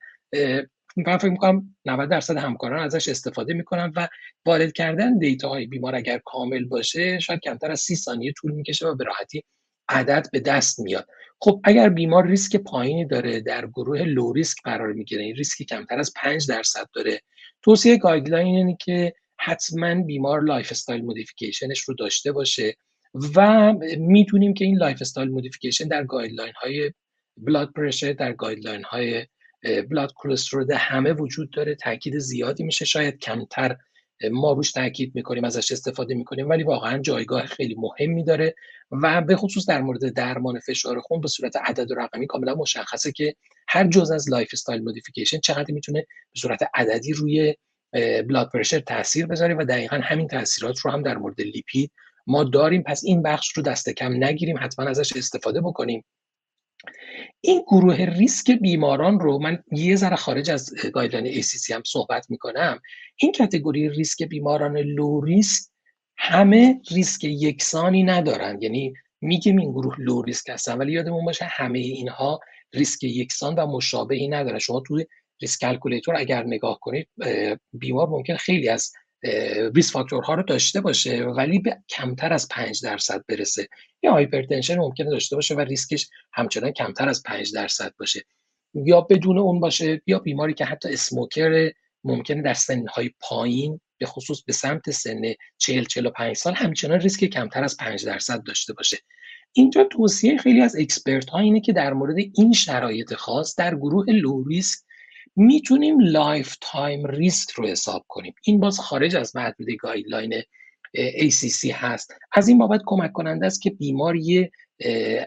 من 0.97 1.19
فکر 1.19 1.31
می‌کنم 1.31 1.76
90 1.85 2.11
درصد 2.11 2.37
همکاران 2.37 2.85
ازش 2.85 3.09
استفاده 3.09 3.55
می‌کنن 3.55 3.93
و 3.97 4.09
وارد 4.47 4.73
کردن 4.73 5.19
data 5.19 5.49
های 5.49 5.66
بیمار 5.66 5.95
اگر 5.95 6.21
کامل 6.25 6.64
باشه 6.64 7.19
شاید 7.19 7.40
کمتر 7.40 7.71
از 7.71 7.81
30 7.81 7.97
ثانیه 7.97 8.33
طول 8.33 8.52
می‌کشه 8.52 8.87
و 8.87 8.95
به 8.95 9.05
راحتی 9.05 9.43
عدد 9.88 10.26
به 10.33 10.40
دست 10.40 10.81
میاد. 10.81 11.09
خب 11.40 11.61
اگر 11.64 11.88
بیمار 11.88 12.26
ریسک 12.26 12.57
پایینی 12.57 13.05
داره 13.05 13.40
در 13.40 13.66
گروه 13.66 14.02
low 14.03 14.33
risk 14.33 14.62
قرار 14.64 14.93
می‌گیره 14.93 15.23
این 15.23 15.37
ریسک 15.37 15.62
کمتر 15.62 15.99
از 15.99 16.12
5 16.16 16.49
درصد 16.49 16.88
داره. 16.93 17.21
توصیه 17.62 17.97
guideline 17.97 18.57
اینه 18.57 18.76
که 18.81 19.14
حتما 19.38 19.95
بیمار 19.95 20.43
lifestyle 20.43 20.73
modification 20.73 21.05
ش 21.05 21.81
رو 21.81 21.95
داشته 21.95 22.33
باشه 22.33 22.76
و 23.37 23.73
می‌تونیم 23.99 24.55
که 24.55 24.64
این 24.64 24.76
lifestyle 24.76 25.29
modification 25.29 25.88
در 25.88 26.05
guideline 26.05 26.53
های 26.62 26.93
blood 27.37 27.73
pressure 27.73 28.12
در 28.12 28.33
guideline 28.33 28.85
های 28.85 29.26
blood 29.91 30.12
cholesterol 30.17 30.73
همه 30.73 31.12
وجود 31.12 31.50
داره. 31.50 31.75
تاکید 31.75 32.19
زیادی 32.19 32.64
میشه. 32.64 32.85
شاید 32.85 33.19
کمتر 33.19 33.76
ما 34.33 34.53
روش 34.53 34.73
تاکید 34.73 35.13
می‌کنیم 35.15 35.45
ازش 35.45 35.73
استفاده 35.73 36.15
می‌کنیم 36.15 36.49
ولی 36.49 36.63
واقعا 36.63 36.99
جایگاه 36.99 37.47
خیلی 37.47 37.77
مهمی 37.79 38.25
داره 38.25 38.55
و 38.91 39.23
به 39.23 39.37
خصوص 39.37 39.69
در 39.69 39.81
مورد 39.81 40.15
درمان 40.15 40.61
فشار 40.61 41.01
خون 41.01 41.21
به 41.21 41.29
صورت 41.29 41.57
عدد 41.57 41.91
و 41.91 41.95
رقمی 41.95 42.27
کاملا 42.27 42.55
مشخصه 42.55 43.13
که 43.13 43.35
هر 43.69 43.87
جز 43.87 44.11
از 44.11 44.31
lifestyle 44.31 44.83
modification 44.83 45.38
چقدر 45.39 45.75
می‌تونه 45.75 46.01
به 46.01 46.41
صورت 46.41 46.61
عددی 46.75 47.13
روی 47.13 47.55
blood 48.29 48.50
pressure 48.50 48.81
تاثیر 48.81 49.27
بذاره 49.27 49.55
و 49.55 49.65
دقیقا 49.65 50.01
همین 50.03 50.29
تاثیرات 50.29 50.79
رو 50.79 50.91
هم 50.91 51.03
در 51.03 51.17
مورد 51.17 51.41
lipid 51.41 51.93
ما 52.27 52.45
داریم. 52.45 52.83
پس 52.83 53.05
این 53.05 53.23
بخش 53.23 53.57
رو 53.57 53.63
دست 53.63 53.91
کم 53.91 54.25
نگیریم 54.25 54.57
حتما 54.61 54.87
ازش 54.87 55.17
استفاده 55.17 55.61
بکنیم. 55.61 56.05
این 57.40 57.62
گروه 57.66 57.97
ریسک 57.97 58.50
بیماران 58.50 59.21
رو 59.21 59.38
من 59.38 59.62
یه 59.73 59.97
ذره 59.97 60.16
خارج 60.16 60.50
از 60.50 60.75
guideline 60.93 61.43
ACC 61.43 61.71
هم 61.71 61.83
صحبت 61.87 62.31
می‌کنم. 62.31 62.81
این 63.16 63.33
category 63.33 63.88
risk 63.88 64.23
بیماران 64.23 64.78
low 64.79 65.21
risk 65.21 65.62
همه 66.16 66.81
ریسک 66.90 67.25
یکسانی 67.25 68.02
ندارن. 68.02 68.62
یعنی 68.62 68.95
میگیم 69.21 69.59
این 69.59 69.71
گروه 69.73 69.95
low 69.99 70.23
risk 70.23 70.49
هستن 70.49 70.78
ولی 70.78 70.93
یادمون 70.93 71.25
باشه 71.25 71.45
همه 71.45 71.78
اینها 71.78 72.40
ریسک 72.75 73.05
یکسان 73.05 73.55
و 73.55 73.66
مشابهی 73.66 74.28
ندارن. 74.28 74.59
شما 74.59 74.81
توی 74.81 75.07
risk 75.41 75.61
calculator 75.61 76.17
اگر 76.16 76.45
نگاه 76.45 76.78
کنید 76.81 77.09
بیمار 77.73 78.09
ممکن 78.09 78.37
خیلی 78.37 78.69
از 78.69 78.93
risk 79.75 79.93
factor 79.93 80.29
ها 80.29 80.35
رو 80.35 80.43
داشته 80.43 80.81
باشه 80.81 81.25
ولی 81.25 81.59
به 81.59 81.77
کمتر 81.89 82.33
از 82.33 82.49
5 82.49 82.83
درصد 82.83 83.25
برسه. 83.29 83.69
یا 84.03 84.13
hypertension 84.12 84.79
ممکنه 84.79 85.11
داشته 85.11 85.37
باشه 85.37 85.55
و 85.55 85.61
ریسکش 85.61 86.09
همچنان 86.33 86.71
کمتر 86.71 87.09
از 87.09 87.23
5 87.23 87.53
درصد 87.53 87.95
باشه. 87.99 88.25
یا 88.75 89.01
بدون 89.01 89.39
اون 89.39 89.61
باشه 89.61 90.03
یا 90.07 90.19
بیماری 90.19 90.55
که 90.55 90.65
حتی 90.65 90.89
smoker 90.88 91.73
ممکنه 92.05 92.43
در 92.43 92.55
سنهای 92.55 93.11
پایین 93.21 93.81
به 93.99 94.07
خصوص 94.07 94.43
به 94.43 94.53
سمت 94.53 94.91
سن 94.91 95.23
40 95.59 95.85
45 95.85 96.37
سال 96.37 96.55
همچنان 96.55 97.01
ریسک 97.01 97.25
کمتر 97.25 97.65
از 97.65 97.77
5 97.77 98.05
درصد 98.05 98.43
داشته 98.43 98.73
باشه. 98.73 98.99
اینجا 99.53 99.85
توصیه 99.85 100.39
خیلی 100.39 100.61
از 100.61 100.77
expert 100.76 101.31
ها 101.31 101.39
اینه 101.39 101.61
که 101.61 101.73
در 101.73 101.93
مورد 101.93 102.17
این 102.35 102.53
شرایط 102.53 103.15
خاص 103.15 103.59
در 103.59 103.75
گروه 103.75 104.07
low 104.12 104.45
risk 104.45 104.79
می‌تونیم 105.37 106.00
lifetime 106.00 107.07
risk 107.07 107.50
رو 107.50 107.66
حساب 107.66 108.05
کنیم. 108.09 108.35
این 108.45 108.61
باز 108.61 108.81
خارج 108.81 109.16
از 109.16 109.37
محدوده 109.37 109.76
guideline 109.76 110.43
ACC 110.97 111.71
هست. 111.73 112.14
از 112.33 112.49
این 112.49 112.59
بابت 112.59 112.81
کمک 112.87 113.12
کننده 113.12 113.47
است 113.47 113.62
که 113.62 113.71
بیمار 113.71 114.16
یه 114.16 114.50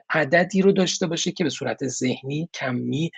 عددی 0.09 0.61
رو 0.61 0.71
داشته 0.71 1.07
باشه 1.07 1.31
که 1.31 1.43
به 1.43 1.49
صورت 1.49 1.87
ذهنی 1.87 2.49
کمی 2.53 3.11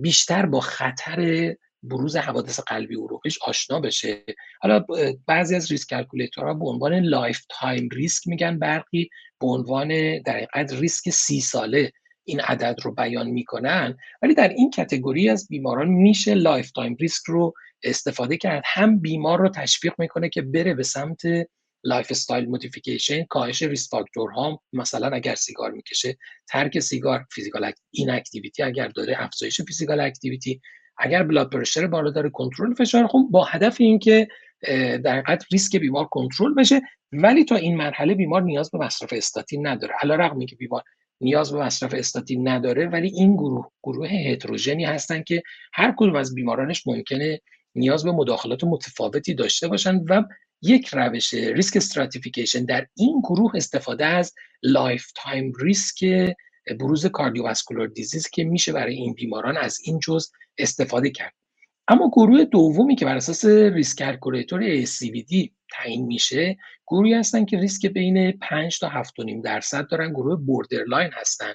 بیشتر 0.00 0.46
با 0.46 0.60
خطر 0.60 1.54
بروز 1.82 2.16
حوادث 2.16 2.60
قلبی 2.60 2.96
عروقیش 2.96 3.38
آشنا 3.42 3.80
بشه. 3.80 4.24
حالا 4.60 4.84
بعضی 5.26 5.54
از 5.54 5.70
risk 5.70 5.88
calculator 5.90 6.48
ها 6.48 6.54
به 6.54 6.64
عنوان 6.64 6.94
lifetime 6.94 7.88
risk 7.92 8.28
میگن. 8.28 8.58
برخی 8.58 9.08
به 9.40 9.46
عنوان 9.46 10.22
در 10.22 10.46
ریسک 10.70 11.10
سی 11.10 11.40
ساله. 11.40 11.92
این 12.30 12.40
عدد 12.40 12.76
رو 12.82 12.94
بیان 12.94 13.26
می‌کنن 13.30 13.96
ولی 14.22 14.34
در 14.34 14.48
این 14.48 14.70
category 14.70 15.28
از 15.28 15.48
بیماران 15.48 15.88
میشه 15.88 16.34
lifetime 16.34 16.96
risk 17.00 17.22
رو 17.26 17.54
استفاده 17.82 18.36
کرد. 18.36 18.62
هم 18.66 18.98
بیمار 18.98 19.38
رو 19.38 19.48
تشویق 19.48 19.94
می‌کنه 19.98 20.28
که 20.28 20.42
بره 20.42 20.74
به 20.74 20.82
سمت 20.82 21.22
lifestyle 21.84 22.48
modification 22.48 23.24
کاهش 23.24 23.62
risk 23.62 23.90
factor 23.90 24.52
ها 24.52 24.62
مثلا 24.72 25.08
اگر 25.08 25.34
سیگار 25.34 25.70
می‌کشه 25.70 26.16
ترک 26.48 26.78
سیگار 26.78 27.26
physical 27.32 27.72
inactivity 27.90 28.62
اگر 28.62 28.88
داره 28.88 29.14
افزایش 29.18 29.60
physical 29.60 30.00
activity 30.00 30.60
اگر 30.98 31.22
blood 31.22 31.50
pressure 31.52 31.86
بالا 31.86 32.10
داره 32.10 32.30
کنترل 32.30 32.74
فشار. 32.74 33.06
خون 33.06 33.30
با 33.30 33.44
هدف 33.44 33.76
اینکه 33.80 34.28
در 35.04 35.18
حقیقت 35.18 35.44
ریسک 35.52 35.76
بیمار 35.76 36.04
کنترل 36.04 36.54
بشه. 36.54 36.80
ولی 37.12 37.44
تا 37.44 37.56
این 37.56 37.76
مرحله 37.76 38.14
بیمار 38.14 38.42
نیاز 38.42 38.70
به 38.70 38.78
مصرف 38.78 39.12
استاتین 39.12 39.66
نداره. 39.66 39.94
علیرغم 40.02 40.46
که 40.46 40.56
بیمار 40.56 40.82
نیاز 41.20 41.52
به 41.52 41.58
مصرف 41.58 41.94
استاتین 41.94 42.48
نداره 42.48 42.88
ولی 42.88 43.08
این 43.08 43.36
گروه 43.36 43.70
گروه 43.82 44.08
heterogeneous 44.08 44.79
ی 44.79 44.84
هستن 44.84 45.22
که 45.22 45.42
هر 45.72 45.94
کدوم 45.96 46.16
از 46.16 46.34
بیمارانش 46.34 46.86
ممکنه 46.86 47.40
نیاز 47.74 48.04
به 48.04 48.12
مداخلات 48.12 48.64
متفاوتی 48.64 49.34
داشته 49.34 49.68
باشن 49.68 49.96
و 49.96 50.22
یک 50.62 50.88
روش 50.92 51.34
risk 51.34 51.76
stratification 51.76 52.64
در 52.64 52.86
این 52.96 53.20
گروه 53.20 53.52
استفاده 53.54 54.06
از 54.06 54.34
lifetime 54.62 55.52
risk 55.60 56.04
بروز 56.80 57.06
cardiovascular 57.06 57.86
disease 57.86 58.28
که 58.28 58.44
میشه 58.44 58.72
برای 58.72 58.94
این 58.94 59.14
بیماران 59.14 59.56
از 59.56 59.78
این 59.84 59.98
جز 59.98 60.30
استفاده 60.58 61.10
کرد. 61.10 61.34
اما 61.90 62.10
گروه 62.12 62.44
دومی 62.44 62.96
که 62.96 63.04
بر 63.04 63.16
اساس 63.16 63.44
risk 63.44 63.98
calculator 63.98 64.84
ASCVD 64.84 65.48
تعیین 65.72 66.06
میشه 66.06 66.56
گروهی 66.86 67.14
هستن 67.14 67.44
که 67.44 67.58
ریسک 67.58 67.86
بین 67.86 68.32
5 68.32 68.78
تا 68.78 68.88
7.5 68.88 69.42
درصد 69.44 69.88
دارن 69.90 70.12
گروه 70.12 70.40
borderline 70.40 71.10
هستن. 71.12 71.52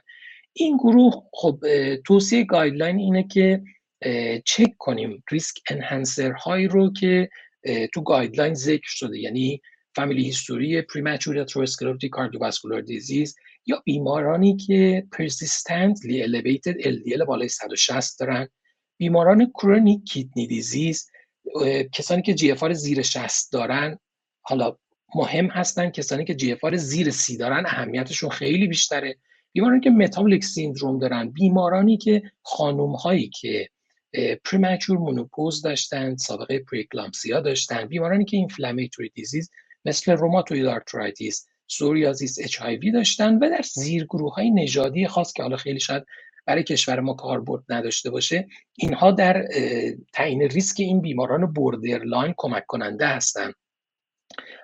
این 0.53 0.77
گروه 0.77 1.13
خب 1.33 1.59
توصیه 2.05 2.43
guideline 2.43 2.97
اینه 2.97 3.23
که 3.23 3.63
چک 4.45 4.77
کنیم 4.77 5.23
risk 5.31 5.55
enhancer 5.69 6.31
هایی 6.31 6.67
رو 6.67 6.93
که 6.93 7.29
تو 7.93 8.01
guideline 8.01 8.53
ذکر 8.53 8.87
شده 8.87 9.19
یعنی 9.19 9.61
family 9.95 10.23
history 10.23 10.81
premature 10.81 11.39
atherosclerotic 11.39 12.11
cardiovascular 12.11 12.81
disease 12.81 13.35
یا 13.65 13.81
بیمارانی 13.85 14.57
که 14.57 15.07
persistently 15.11 16.23
elevated 16.23 16.81
LDL 16.81 17.25
بالای 17.27 17.47
160 17.47 18.19
دارن. 18.19 18.47
بیماران 18.97 19.51
chronic 19.51 20.03
kidney 20.03 20.47
disease 20.47 21.09
کسانی 21.91 22.21
که 22.21 22.33
GFR 22.33 22.55
زیر 22.73 23.01
60 23.01 23.51
دارن 23.51 23.99
حالا 24.41 24.77
مهم 25.15 25.47
هستن 25.47 25.89
کسانی 25.89 26.25
که 26.25 26.35
GFR 26.35 26.55
زیر 26.73 27.09
سی 27.09 27.37
دارن 27.37 27.65
اهمیتشون 27.65 28.29
خیلی 28.29 28.67
بیشتره. 28.67 29.17
بیمارانی 29.51 29.81
که 29.81 29.89
metabolic 29.89 30.45
syndrome 30.45 30.99
دارن 30.99 31.29
بیمارانی 31.29 31.97
که 31.97 32.21
خانم 32.41 32.91
هایی 32.91 33.29
که 33.29 33.69
premature 34.45 34.97
menopause 34.97 35.61
داشتن 35.61 36.15
سابقه 36.15 36.59
preeclampsia 36.59 37.39
داشتن 37.39 37.85
بیمارانی 37.85 38.25
که 38.25 38.37
inflammatory 38.37 39.09
disease 39.09 39.51
مثل 39.85 40.11
rheumatoid 40.11 40.65
arthritis 40.65 41.47
psoriasis 41.67 42.39
HIV 42.39 42.61
داشتن 42.93 43.35
و 43.35 43.49
در 43.49 43.61
زیرگروه 43.73 44.33
های 44.33 44.51
نژادی 44.51 45.07
خاص 45.07 45.33
که 45.33 45.43
حالا 45.43 45.57
خیلی 45.57 45.79
شاید 45.79 46.03
برای 46.45 46.63
کشور 46.63 46.99
ما 46.99 47.13
کاربرد 47.13 47.63
نداشته 47.69 48.09
باشه 48.09 48.47
اینها 48.75 49.11
در 49.11 49.45
تعیین 50.13 50.41
ریسک 50.41 50.79
این 50.79 51.01
بیماران 51.01 51.53
borderline 51.53 52.33
کمک 52.37 52.65
کننده 52.65 53.07
هستند 53.07 53.53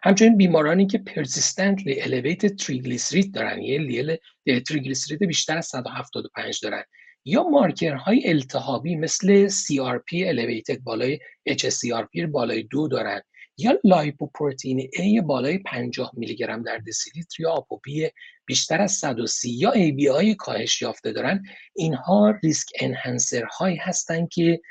همچنین 0.04 0.38
بیمارانی 0.38 0.88
که 0.88 0.98
persistently 0.98 2.02
elevated 2.02 2.56
triglyceride 2.56 3.34
دارن 3.34 3.62
یه 3.62 4.60
تریگلیسیرید 4.68 5.28
بیشتر 5.28 5.58
از 5.58 5.66
175 5.66 6.60
دارن. 6.64 6.84
یا 7.26 7.44
مارکرهای 7.44 8.30
التهابی 8.30 8.96
مثل 8.96 9.50
CRP 9.50 10.12
elevated 10.12 10.80
بالای 10.84 11.20
HSCRP 11.50 12.22
بالای 12.32 12.64
دو 12.64 12.88
دارن. 12.88 13.22
یا 13.64 13.80
lipoprotein 13.84 14.82
A 14.82 15.22
بالای 15.26 15.58
50 15.58 16.12
میلی 16.14 16.36
گرم 16.36 16.64
در 16.64 16.78
دسیلیتر 16.88 17.42
یا 17.42 17.52
ApoB 17.52 18.10
بیشتر 18.46 18.82
از 18.82 18.92
130 18.92 19.50
یا 19.50 19.72
ABI 19.72 20.36
کاهش 20.36 20.82
یافته 20.82 21.12
دارن 21.12 21.44
اینها 21.76 22.40
risk 22.44 22.68
enhancer 22.80 23.44
هایی 23.44 23.76
هستند 23.76 24.30
که 24.30 24.62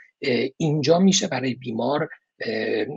اینجا 0.57 0.98
میشه 0.98 1.29
برای 1.29 1.55
بیمار 1.55 2.09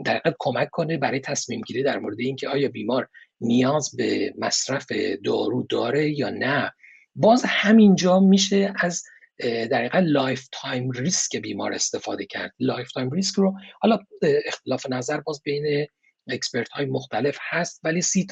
در 0.04 0.22
کمک 0.38 0.70
کنه 0.70 0.98
برای 0.98 1.20
تصمیم 1.20 1.60
گیری 1.60 1.82
در 1.82 1.98
مورد 1.98 2.20
اینکه 2.20 2.48
آیا 2.48 2.68
بیمار 2.68 3.08
نیاز 3.40 3.96
به 3.96 4.34
مصرف 4.38 4.86
دارو 5.24 5.66
داره 5.68 6.10
یا 6.10 6.30
نه. 6.30 6.72
باز 7.14 7.44
همینجا 7.46 8.20
میشه 8.20 8.74
از 8.80 9.02
در 9.40 10.00
lifetime 10.00 10.90
risk 10.90 11.36
بیمار 11.36 11.72
استفاده 11.72 12.26
کرد. 12.26 12.52
lifetime 12.58 13.10
risk 13.10 13.34
رو 13.34 13.54
حالا 13.80 13.98
اختلاف 14.22 14.86
نظر 14.90 15.20
باز 15.20 15.42
بین 15.42 15.86
expert 16.28 16.68
های 16.68 16.86
مختلف 16.86 17.38
هست 17.40 17.80
ولی 17.84 18.02
سی 18.02 18.26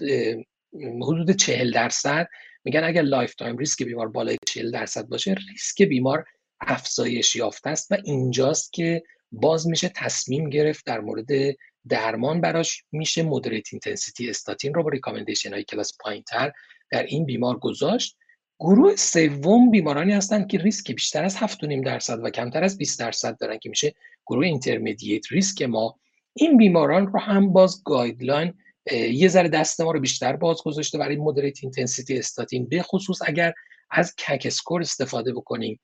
حدود 1.02 1.30
چهل 1.30 1.70
درصد 1.70 2.28
میگن 2.64 2.84
اگر 2.84 3.02
lifetime 3.02 3.58
risk 3.58 3.82
بیمار 3.82 4.08
بالای 4.08 4.36
چهل 4.46 4.70
درصد 4.70 5.08
باشه 5.08 5.34
ریسک 5.50 5.82
بیمار 5.82 6.24
افزایش 6.60 7.36
یافته 7.36 7.70
است 7.70 7.92
و 7.92 7.96
اینجاست 8.04 8.72
که 8.72 9.02
باز 9.32 9.66
میشه 9.66 9.88
تصمیم 9.88 10.50
گرفت 10.50 10.86
در 10.86 11.00
مورد 11.00 11.26
درمان 11.88 12.40
براش 12.40 12.84
میشه 12.92 13.22
moderate 13.22 13.68
intensity 13.72 14.30
statin 14.30 14.74
رو 14.74 14.82
با 14.82 14.88
recommendation 14.88 15.52
های 15.52 15.64
کلاس 15.64 15.92
پایینتر 16.00 16.52
در 16.90 17.02
این 17.02 17.26
بیمار 17.26 17.58
گذاشت. 17.58 18.16
گروه 18.62 18.96
سوم 18.96 19.70
بیمارانی 19.70 20.12
هستند 20.12 20.46
که 20.46 20.58
ریسک 20.58 20.92
بیشتر 20.92 21.24
از 21.24 21.36
7.5 21.36 21.84
درصد 21.84 22.24
و 22.24 22.30
کمتر 22.30 22.64
از 22.64 22.78
20 22.78 23.00
درصد 23.00 23.36
دارن 23.38 23.58
که 23.58 23.68
میشه 23.68 23.94
گروه 24.26 24.46
intermediate 24.46 25.32
risk 25.32 25.62
ما. 25.62 25.98
این 26.34 26.56
بیماران 26.56 27.06
رو 27.06 27.20
هم 27.20 27.52
باز 27.52 27.82
guideline 27.84 28.54
یه 28.92 29.28
ذره 29.28 29.48
دست 29.48 29.80
ما 29.80 29.92
رو 29.92 30.00
بیشتر 30.00 30.36
باز 30.36 30.62
گذاشته 30.62 30.98
برای 30.98 31.16
moderate 31.16 31.58
intensity 31.62 32.18
statin 32.18 32.66
به 32.68 32.82
خصوص 32.82 33.18
اگر 33.26 33.52
از 33.90 34.16
CAC 34.16 34.42
score 34.44 34.80
استفاده 34.80 35.32
بکنیم. 35.32 35.80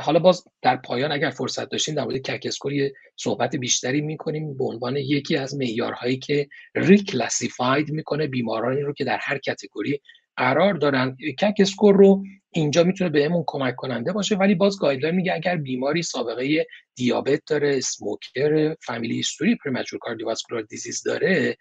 حالا 0.00 0.18
باز 0.18 0.44
در 0.62 0.76
پایان 0.76 1.12
اگر 1.12 1.30
فرصت 1.30 1.68
داشتیم 1.68 1.94
در 1.94 2.04
مورد 2.04 2.16
CAC 2.16 2.46
score 2.46 2.72
یه 2.72 2.92
صحبت 3.16 3.56
بیشتری 3.56 4.00
می‌کنیم 4.00 4.56
به 4.56 4.64
عنوان 4.64 4.96
یکی 4.96 5.36
از 5.36 5.54
معیارهایی 5.54 6.18
که 6.18 6.48
reclassified 6.74 7.90
می‌کنه 7.90 8.26
بیمارانی 8.26 8.80
رو 8.80 8.92
که 8.92 9.04
در 9.04 9.18
هر 9.22 9.38
category 9.38 10.00
قرار 10.36 10.74
دارن. 10.74 11.16
CAC 11.16 11.54
score 11.58 11.96
رو 11.96 12.24
اینجا 12.50 12.84
می‌تونه 12.84 13.10
بهمون 13.10 13.44
کمک 13.46 13.76
کننده 13.76 14.12
باشه 14.12 14.36
ولی 14.36 14.54
باز 14.54 14.78
guideline 14.78 15.14
میگه 15.14 15.34
اگر 15.34 15.56
بیماری 15.56 16.02
سابقه 16.02 16.66
دیابت 16.94 17.40
داره 17.46 17.76
smoker 17.76 18.74
family 18.74 19.14
history 19.14 19.56
premature 19.56 19.98
cardiovascular 19.98 20.62
disease 20.62 21.02
داره 21.02 21.56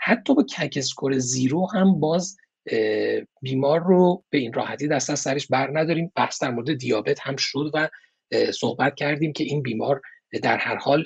حتی 0.00 0.34
با 0.34 0.42
CAC 0.42 0.74
score 0.76 1.18
zero 1.18 1.66
هم 1.66 2.00
باز 2.00 2.36
بیمار 3.42 3.80
رو 3.80 4.24
به 4.30 4.38
این 4.38 4.52
راحتی 4.52 4.88
دست 4.88 5.10
از 5.10 5.20
سرش 5.20 5.46
بر 5.46 5.78
نداریم. 5.78 6.12
بحث 6.16 6.42
در 6.42 6.50
مورد 6.50 6.74
دیابت 6.74 7.20
هم 7.20 7.36
شد 7.36 7.70
و 7.74 7.88
صحبت 8.52 8.94
کردیم 8.94 9.32
که 9.32 9.44
این 9.44 9.62
بیمار 9.62 10.00
در 10.42 10.56
هر 10.56 10.76
حال 10.76 11.04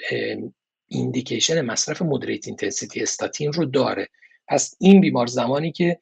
indication 0.89 1.61
مصرف 1.61 2.03
moderate 2.03 2.47
intensity 2.47 3.03
statin 3.03 3.53
رو 3.53 3.65
داره. 3.65 4.09
پس 4.49 4.77
این 4.81 5.01
بیمار 5.01 5.27
زمانی 5.27 5.73
که 5.73 5.99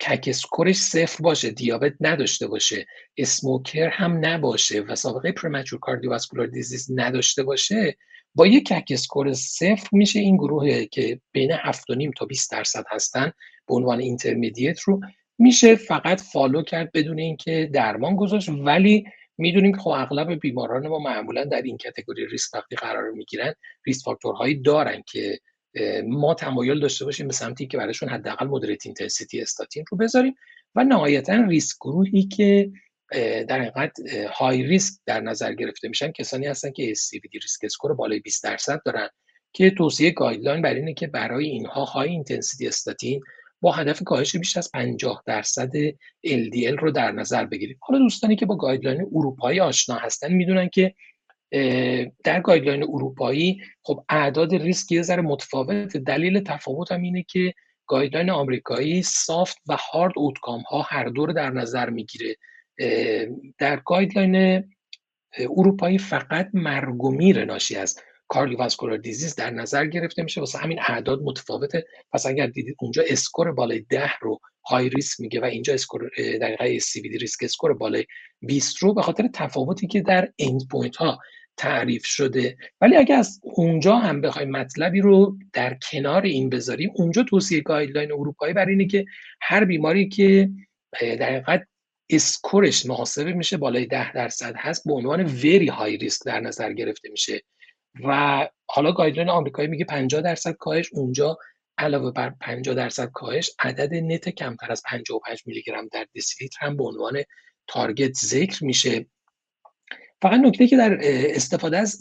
CAC 0.00 0.24
score 0.26 0.62
ش 0.62 0.76
صفر 0.76 1.22
باشه 1.22 1.50
دیابت 1.50 1.92
نداشته 2.00 2.46
باشه 2.46 2.86
smoker 3.16 3.88
هم 3.88 4.26
نباشه 4.26 4.80
و 4.80 4.94
سابقه 4.94 5.32
premature 5.32 5.78
cardiovascular 5.78 6.46
disease 6.46 6.90
نداشته 6.94 7.42
باشه 7.42 7.96
با 8.34 8.46
یک 8.46 8.66
CAC 8.66 8.88
score 8.90 9.32
صفر 9.32 9.88
میشه 9.92 10.20
این 10.20 10.36
گروه 10.36 10.84
که 10.84 11.20
بین 11.32 11.56
7.5 11.56 12.12
تا 12.18 12.26
20 12.26 12.52
درصد 12.52 12.84
هستن 12.90 13.32
به 13.68 13.74
عنوان 13.74 14.00
intermediate 14.00 14.80
رو 14.80 15.00
میشه 15.38 15.74
فقط 15.74 16.20
follow 16.20 16.62
کرد 16.62 16.92
بدون 16.92 17.18
اینکه 17.18 17.70
درمان 17.72 18.16
گذاشت. 18.16 18.48
ولی 18.48 19.04
می‌دونیم 19.38 19.72
که 19.72 19.78
خب 19.78 19.90
اغلب 19.90 20.40
بیماران 20.40 20.88
ما 20.88 20.98
معمولا 20.98 21.44
در 21.44 21.62
این 21.62 21.76
category 21.76 22.26
ریسک 22.26 22.54
وقتی 22.54 22.76
قرار 22.76 23.10
می‌گیرن 23.10 23.54
risk 23.86 24.04
factor 24.04 24.43
هایی 24.43 24.62
دارن 24.62 25.02
که 25.12 25.38
ما 26.06 26.34
تمایل 26.34 26.80
داشته 26.80 27.04
باشیم 27.04 27.26
به 27.26 27.32
سمتی 27.32 27.66
که 27.66 27.78
برایشون 27.78 28.08
حداقل 28.08 28.46
moderate 28.46 28.86
intensity 28.86 29.40
statin 29.40 29.84
رو 29.90 29.98
بذاریم 29.98 30.34
و 30.74 30.84
نهایتا 30.84 31.34
ریسک 31.34 31.76
گروهی 31.80 32.22
که 32.22 32.70
در 33.48 33.60
حقیقت 33.60 33.92
high 34.32 34.62
risk 34.62 34.94
در 35.06 35.20
نظر 35.20 35.54
گرفته 35.54 35.88
میشن 35.88 36.12
کسانی 36.12 36.46
هستن 36.46 36.70
که 36.70 36.94
ASCVD 36.94 37.32
risk 37.32 37.64
score 37.64 37.94
بالای 37.94 38.20
20 38.20 38.44
درصد 38.44 38.82
دارن 38.84 39.08
که 39.52 39.70
توصیه 39.70 40.10
guideline 40.10 40.62
بر 40.62 40.74
اینه 40.74 40.94
که 40.94 41.06
برای 41.06 41.46
اینها 41.46 41.84
high 41.84 42.08
intensity 42.08 42.68
statin 42.68 43.20
با 43.60 43.72
هدف 43.72 44.02
کاهش 44.02 44.36
بیش 44.36 44.56
از 44.56 44.70
50 44.72 45.22
درصد 45.26 45.70
LDL 46.26 46.78
رو 46.80 46.90
در 46.90 47.12
نظر 47.12 47.44
بگیریم. 47.44 47.78
حالا 47.80 47.98
دوستانی 47.98 48.36
که 48.36 48.46
با 48.46 48.56
guideline 48.56 49.00
اروپایی 49.00 49.60
آشنا 49.60 49.96
هستن 49.96 50.32
می‌دونن 50.32 50.68
که 50.68 50.94
در 52.24 52.40
guideline 52.40 52.82
اروپایی 52.82 53.62
خب 53.82 54.04
اعداد 54.08 54.54
ریسک 54.54 54.92
یه 54.92 55.02
ذره 55.02 55.22
متفاوت 55.22 55.96
دلیل 55.96 56.40
تفاوت 56.40 56.92
هم 56.92 57.02
اینه 57.02 57.22
که 57.22 57.54
guideline 57.86 58.30
آمریکایی 58.30 59.02
soft 59.02 59.58
و 59.68 59.76
hard 59.92 60.12
outcome 60.16 60.60
ها 60.60 60.82
هر 60.82 61.04
دو 61.04 61.26
رو 61.26 61.32
در 61.32 61.50
نظر 61.50 61.90
می‌گیره. 61.90 62.36
در 63.58 63.80
guideline 63.84 64.64
اروپایی 65.38 65.98
فقط 65.98 66.48
مرگ 66.52 67.04
و 67.04 67.10
میر 67.10 67.44
ناشی 67.44 67.76
از 67.76 67.98
cardiovascular 68.28 68.96
disease 68.96 69.34
در 69.36 69.50
نظر 69.50 69.86
گرفته 69.86 70.22
میشه. 70.22 70.40
واسه 70.40 70.58
همین 70.58 70.80
اعداد 70.88 71.22
متفاوته. 71.22 71.86
پس 72.12 72.26
اگر 72.26 72.46
دیدید 72.46 72.76
اونجا 72.80 73.02
score 73.08 73.52
بالای 73.52 73.80
10 73.80 74.10
رو 74.20 74.40
high 74.70 74.88
risk 74.88 75.20
میگه 75.20 75.40
و 75.40 75.44
اینجا 75.44 75.74
score 75.74 76.10
دقیقه 76.40 76.78
سی 76.78 77.02
risk 77.02 77.42
score 77.42 77.74
بالای 77.74 78.06
20 78.40 78.82
رو 78.82 78.94
به 78.94 79.02
خاطر 79.02 79.28
تفاوتی 79.34 79.86
که 79.86 80.00
در 80.00 80.32
end 80.38 80.60
point 80.70 80.96
ها 80.96 81.18
تعریف 81.56 82.06
شده. 82.06 82.56
ولی 82.80 82.96
اگر 82.96 83.16
از 83.16 83.40
اونجا 83.42 83.96
هم 83.96 84.20
بخوایم 84.20 84.50
مطلبی 84.50 85.00
رو 85.00 85.38
در 85.52 85.78
کنار 85.90 86.22
این 86.22 86.50
بذاریم 86.50 86.90
اونجا 86.94 87.22
توصیه 87.22 87.60
guideline 87.60 88.12
اروپایی 88.12 88.54
بر 88.54 88.66
اینه 88.66 88.86
که 88.86 89.04
هر 89.42 89.64
بیماری 89.64 90.08
که 90.08 90.50
در 91.00 91.30
حقیقت 91.30 91.66
score 92.10 92.64
ش 92.64 92.86
محاسبه 92.86 93.32
میشه 93.32 93.56
بالای 93.56 93.86
10 93.86 94.12
درصد 94.12 94.54
هست 94.56 94.84
به 94.86 94.92
عنوان 94.92 95.24
very 95.24 95.68
high 95.68 95.96
risk 95.96 96.26
در 96.26 96.40
نظر 96.40 96.72
گرفته 96.72 97.08
میشه. 97.08 97.42
و 98.04 98.48
حالا 98.66 98.92
guideline 98.92 99.28
آمریکایی 99.28 99.68
میگه 99.68 99.84
50 99.84 100.20
درصد 100.20 100.52
کاهش 100.52 100.90
اونجا 100.92 101.38
علاوه 101.78 102.10
بر 102.10 102.30
50 102.40 102.74
درصد 102.74 103.10
کاهش 103.10 103.50
عدد 103.58 103.94
net 103.94 104.28
کمتر 104.28 104.72
از 104.72 104.82
55 104.86 105.42
میلی 105.46 105.62
گرم 105.62 105.88
در 105.92 106.06
دسیلیتر 106.16 106.66
هم 106.66 106.76
به 106.76 106.84
عنوان 106.84 107.22
target 107.66 108.12
ذکر 108.12 108.64
میشه. 108.64 109.06
فقط 110.22 110.40
نکته 110.40 110.66
که 110.66 110.76
در 110.76 110.98
استفاده 111.02 111.78
از 111.78 111.98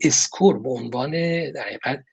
score 0.00 0.58
به 0.58 0.70
عنوان 0.70 1.10
در 1.52 1.62
حقیقت 1.62 2.04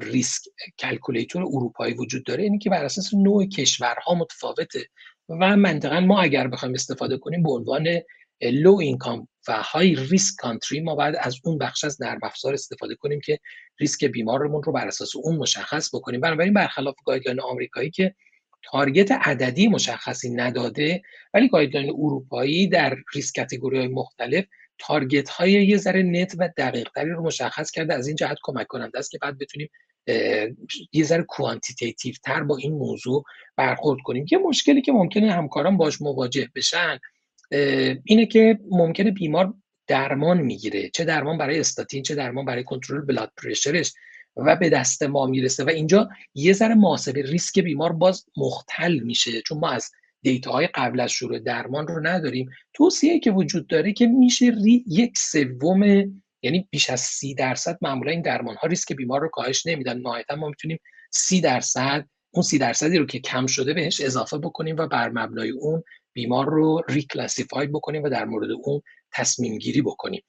risk 0.00 0.42
calculator 0.78 1.42
اروپایی 1.42 1.94
وجود 1.94 2.24
داره 2.24 2.42
اینه 2.42 2.58
که 2.58 2.70
بر 2.70 2.84
اساس 2.84 3.14
نوع 3.14 3.46
کشورها 3.46 4.14
متفاوته 4.14 4.86
و 5.28 5.56
منطقا 5.56 6.00
ما 6.00 6.20
اگر 6.20 6.48
بخوایم 6.48 6.74
استفاده 6.74 7.18
کنیم 7.18 7.42
به 7.42 7.50
عنوان 7.50 7.86
low 8.42 8.76
income 8.76 9.28
و 9.48 9.62
high 9.62 9.94
risk 9.94 10.34
country 10.38 10.80
ما 10.80 10.94
باید 10.94 11.16
از 11.20 11.36
اون 11.44 11.58
بخش 11.58 11.84
از 11.84 12.02
نرم 12.02 12.20
افزار 12.22 12.54
استفاده 12.54 12.94
کنیم 12.94 13.20
که 13.20 13.38
ریسک 13.80 14.04
بیمارمون 14.04 14.62
رو 14.62 14.72
بر 14.72 14.88
اساس 14.88 15.16
اون 15.16 15.36
مشخص 15.36 15.94
بکنیم. 15.94 16.20
بنابراین 16.20 16.54
برخلاف 16.54 16.94
guideline 17.04 17.40
آمریکایی 17.40 17.90
که 17.90 18.14
target 18.70 19.12
عددی 19.12 19.68
مشخصی 19.68 20.30
نداده 20.30 21.02
ولی 21.34 21.48
guideline 21.48 21.90
اروپایی 21.90 22.66
در 22.66 22.96
risk 23.14 23.36
category 23.36 23.78
های 23.78 23.88
مختلف 23.88 24.44
target 24.78 25.28
های 25.28 25.52
یه 25.52 25.76
ذره 25.76 26.02
net 26.02 26.34
و 26.38 26.48
دقیق 26.56 26.88
تری 26.94 27.10
رو 27.10 27.22
مشخص 27.22 27.70
کرده. 27.70 27.94
از 27.94 28.06
این 28.06 28.16
جهت 28.16 28.36
کمک 28.42 28.66
کننده 28.66 28.98
است 28.98 29.10
که 29.10 29.18
بعد 29.22 29.38
بتونیم 29.38 29.68
یه 30.92 31.04
ذره 31.04 31.22
quantitative 31.22 32.14
تر 32.24 32.42
با 32.42 32.56
این 32.56 32.72
موضوع 32.72 33.24
برخورد 33.56 34.00
کنیم. 34.04 34.26
یه 34.30 34.38
مشکلی 34.38 34.82
که 34.82 34.92
ممکنه 34.92 35.32
همکاران 35.32 35.76
باش 35.76 36.02
مواجه 36.02 36.48
بشن 36.54 36.98
اینه 38.04 38.26
که 38.26 38.58
ممکنه 38.70 39.10
بیمار 39.10 39.54
درمان 39.86 40.40
می‌گیره. 40.40 40.90
چه 40.90 41.04
درمان 41.04 41.38
برای 41.38 41.60
استاتین 41.60 42.02
چه 42.02 42.14
درمان 42.14 42.44
برای 42.44 42.64
کنترل 42.64 43.00
بلاد 43.00 43.32
پرشرش. 43.42 43.92
و 44.36 44.56
به 44.56 44.70
دست 44.70 45.02
ما 45.02 45.26
می‌رسه. 45.26 45.64
و 45.64 45.68
اینجا 45.68 46.08
یه 46.34 46.52
ذره 46.52 46.74
محاسبه 46.74 47.22
ریسک 47.22 47.58
بیمار 47.58 47.92
باز 47.92 48.24
مختل 48.36 48.98
میشه 48.98 49.42
چون 49.42 49.58
ما 49.58 49.70
از 49.70 49.90
های 50.46 50.66
قبل 50.66 51.00
از 51.00 51.10
شروع 51.10 51.38
درمان 51.38 51.86
رو 51.86 52.06
نداریم. 52.06 52.50
توصیه 52.74 53.20
که 53.20 53.30
وجود 53.30 53.66
داره 53.66 53.92
که 53.92 54.06
میشه 54.06 54.46
ری 54.64 54.84
یک 54.86 55.18
سوم 55.18 55.82
یعنی 56.42 56.68
بیش 56.70 56.90
از 56.90 57.00
سی 57.00 57.34
درصد 57.34 57.78
معمولا 57.82 58.10
این 58.10 58.22
درمان 58.22 58.56
ها 58.56 58.68
ریسک 58.68 58.92
بیمار 58.92 59.20
رو 59.20 59.28
کاهش 59.28 59.66
نمیدن. 59.66 59.98
نهایتا 59.98 60.36
ما 60.36 60.48
می‌تونیم 60.48 60.78
سی 61.10 61.40
درصد 61.40 62.06
اون 62.30 62.42
سی 62.42 62.58
درصدی 62.58 62.98
رو 62.98 63.06
که 63.06 63.20
کم 63.20 63.46
شده 63.46 63.74
بهش 63.74 64.00
اضافه 64.00 64.38
بکنیم 64.38 64.76
و 64.76 64.86
بر 64.86 65.08
مبنای 65.08 65.50
اون 65.50 65.82
بیمار 66.12 66.46
رو 66.46 66.82
ریکلاسیفای 66.88 67.66
بکنیم 67.66 68.02
و 68.02 68.08
در 68.08 68.24
مورد 68.24 68.50
اون 68.50 68.82
تصمیم 69.12 69.58
گیری 69.58 69.82
بکنیم. 69.82 70.22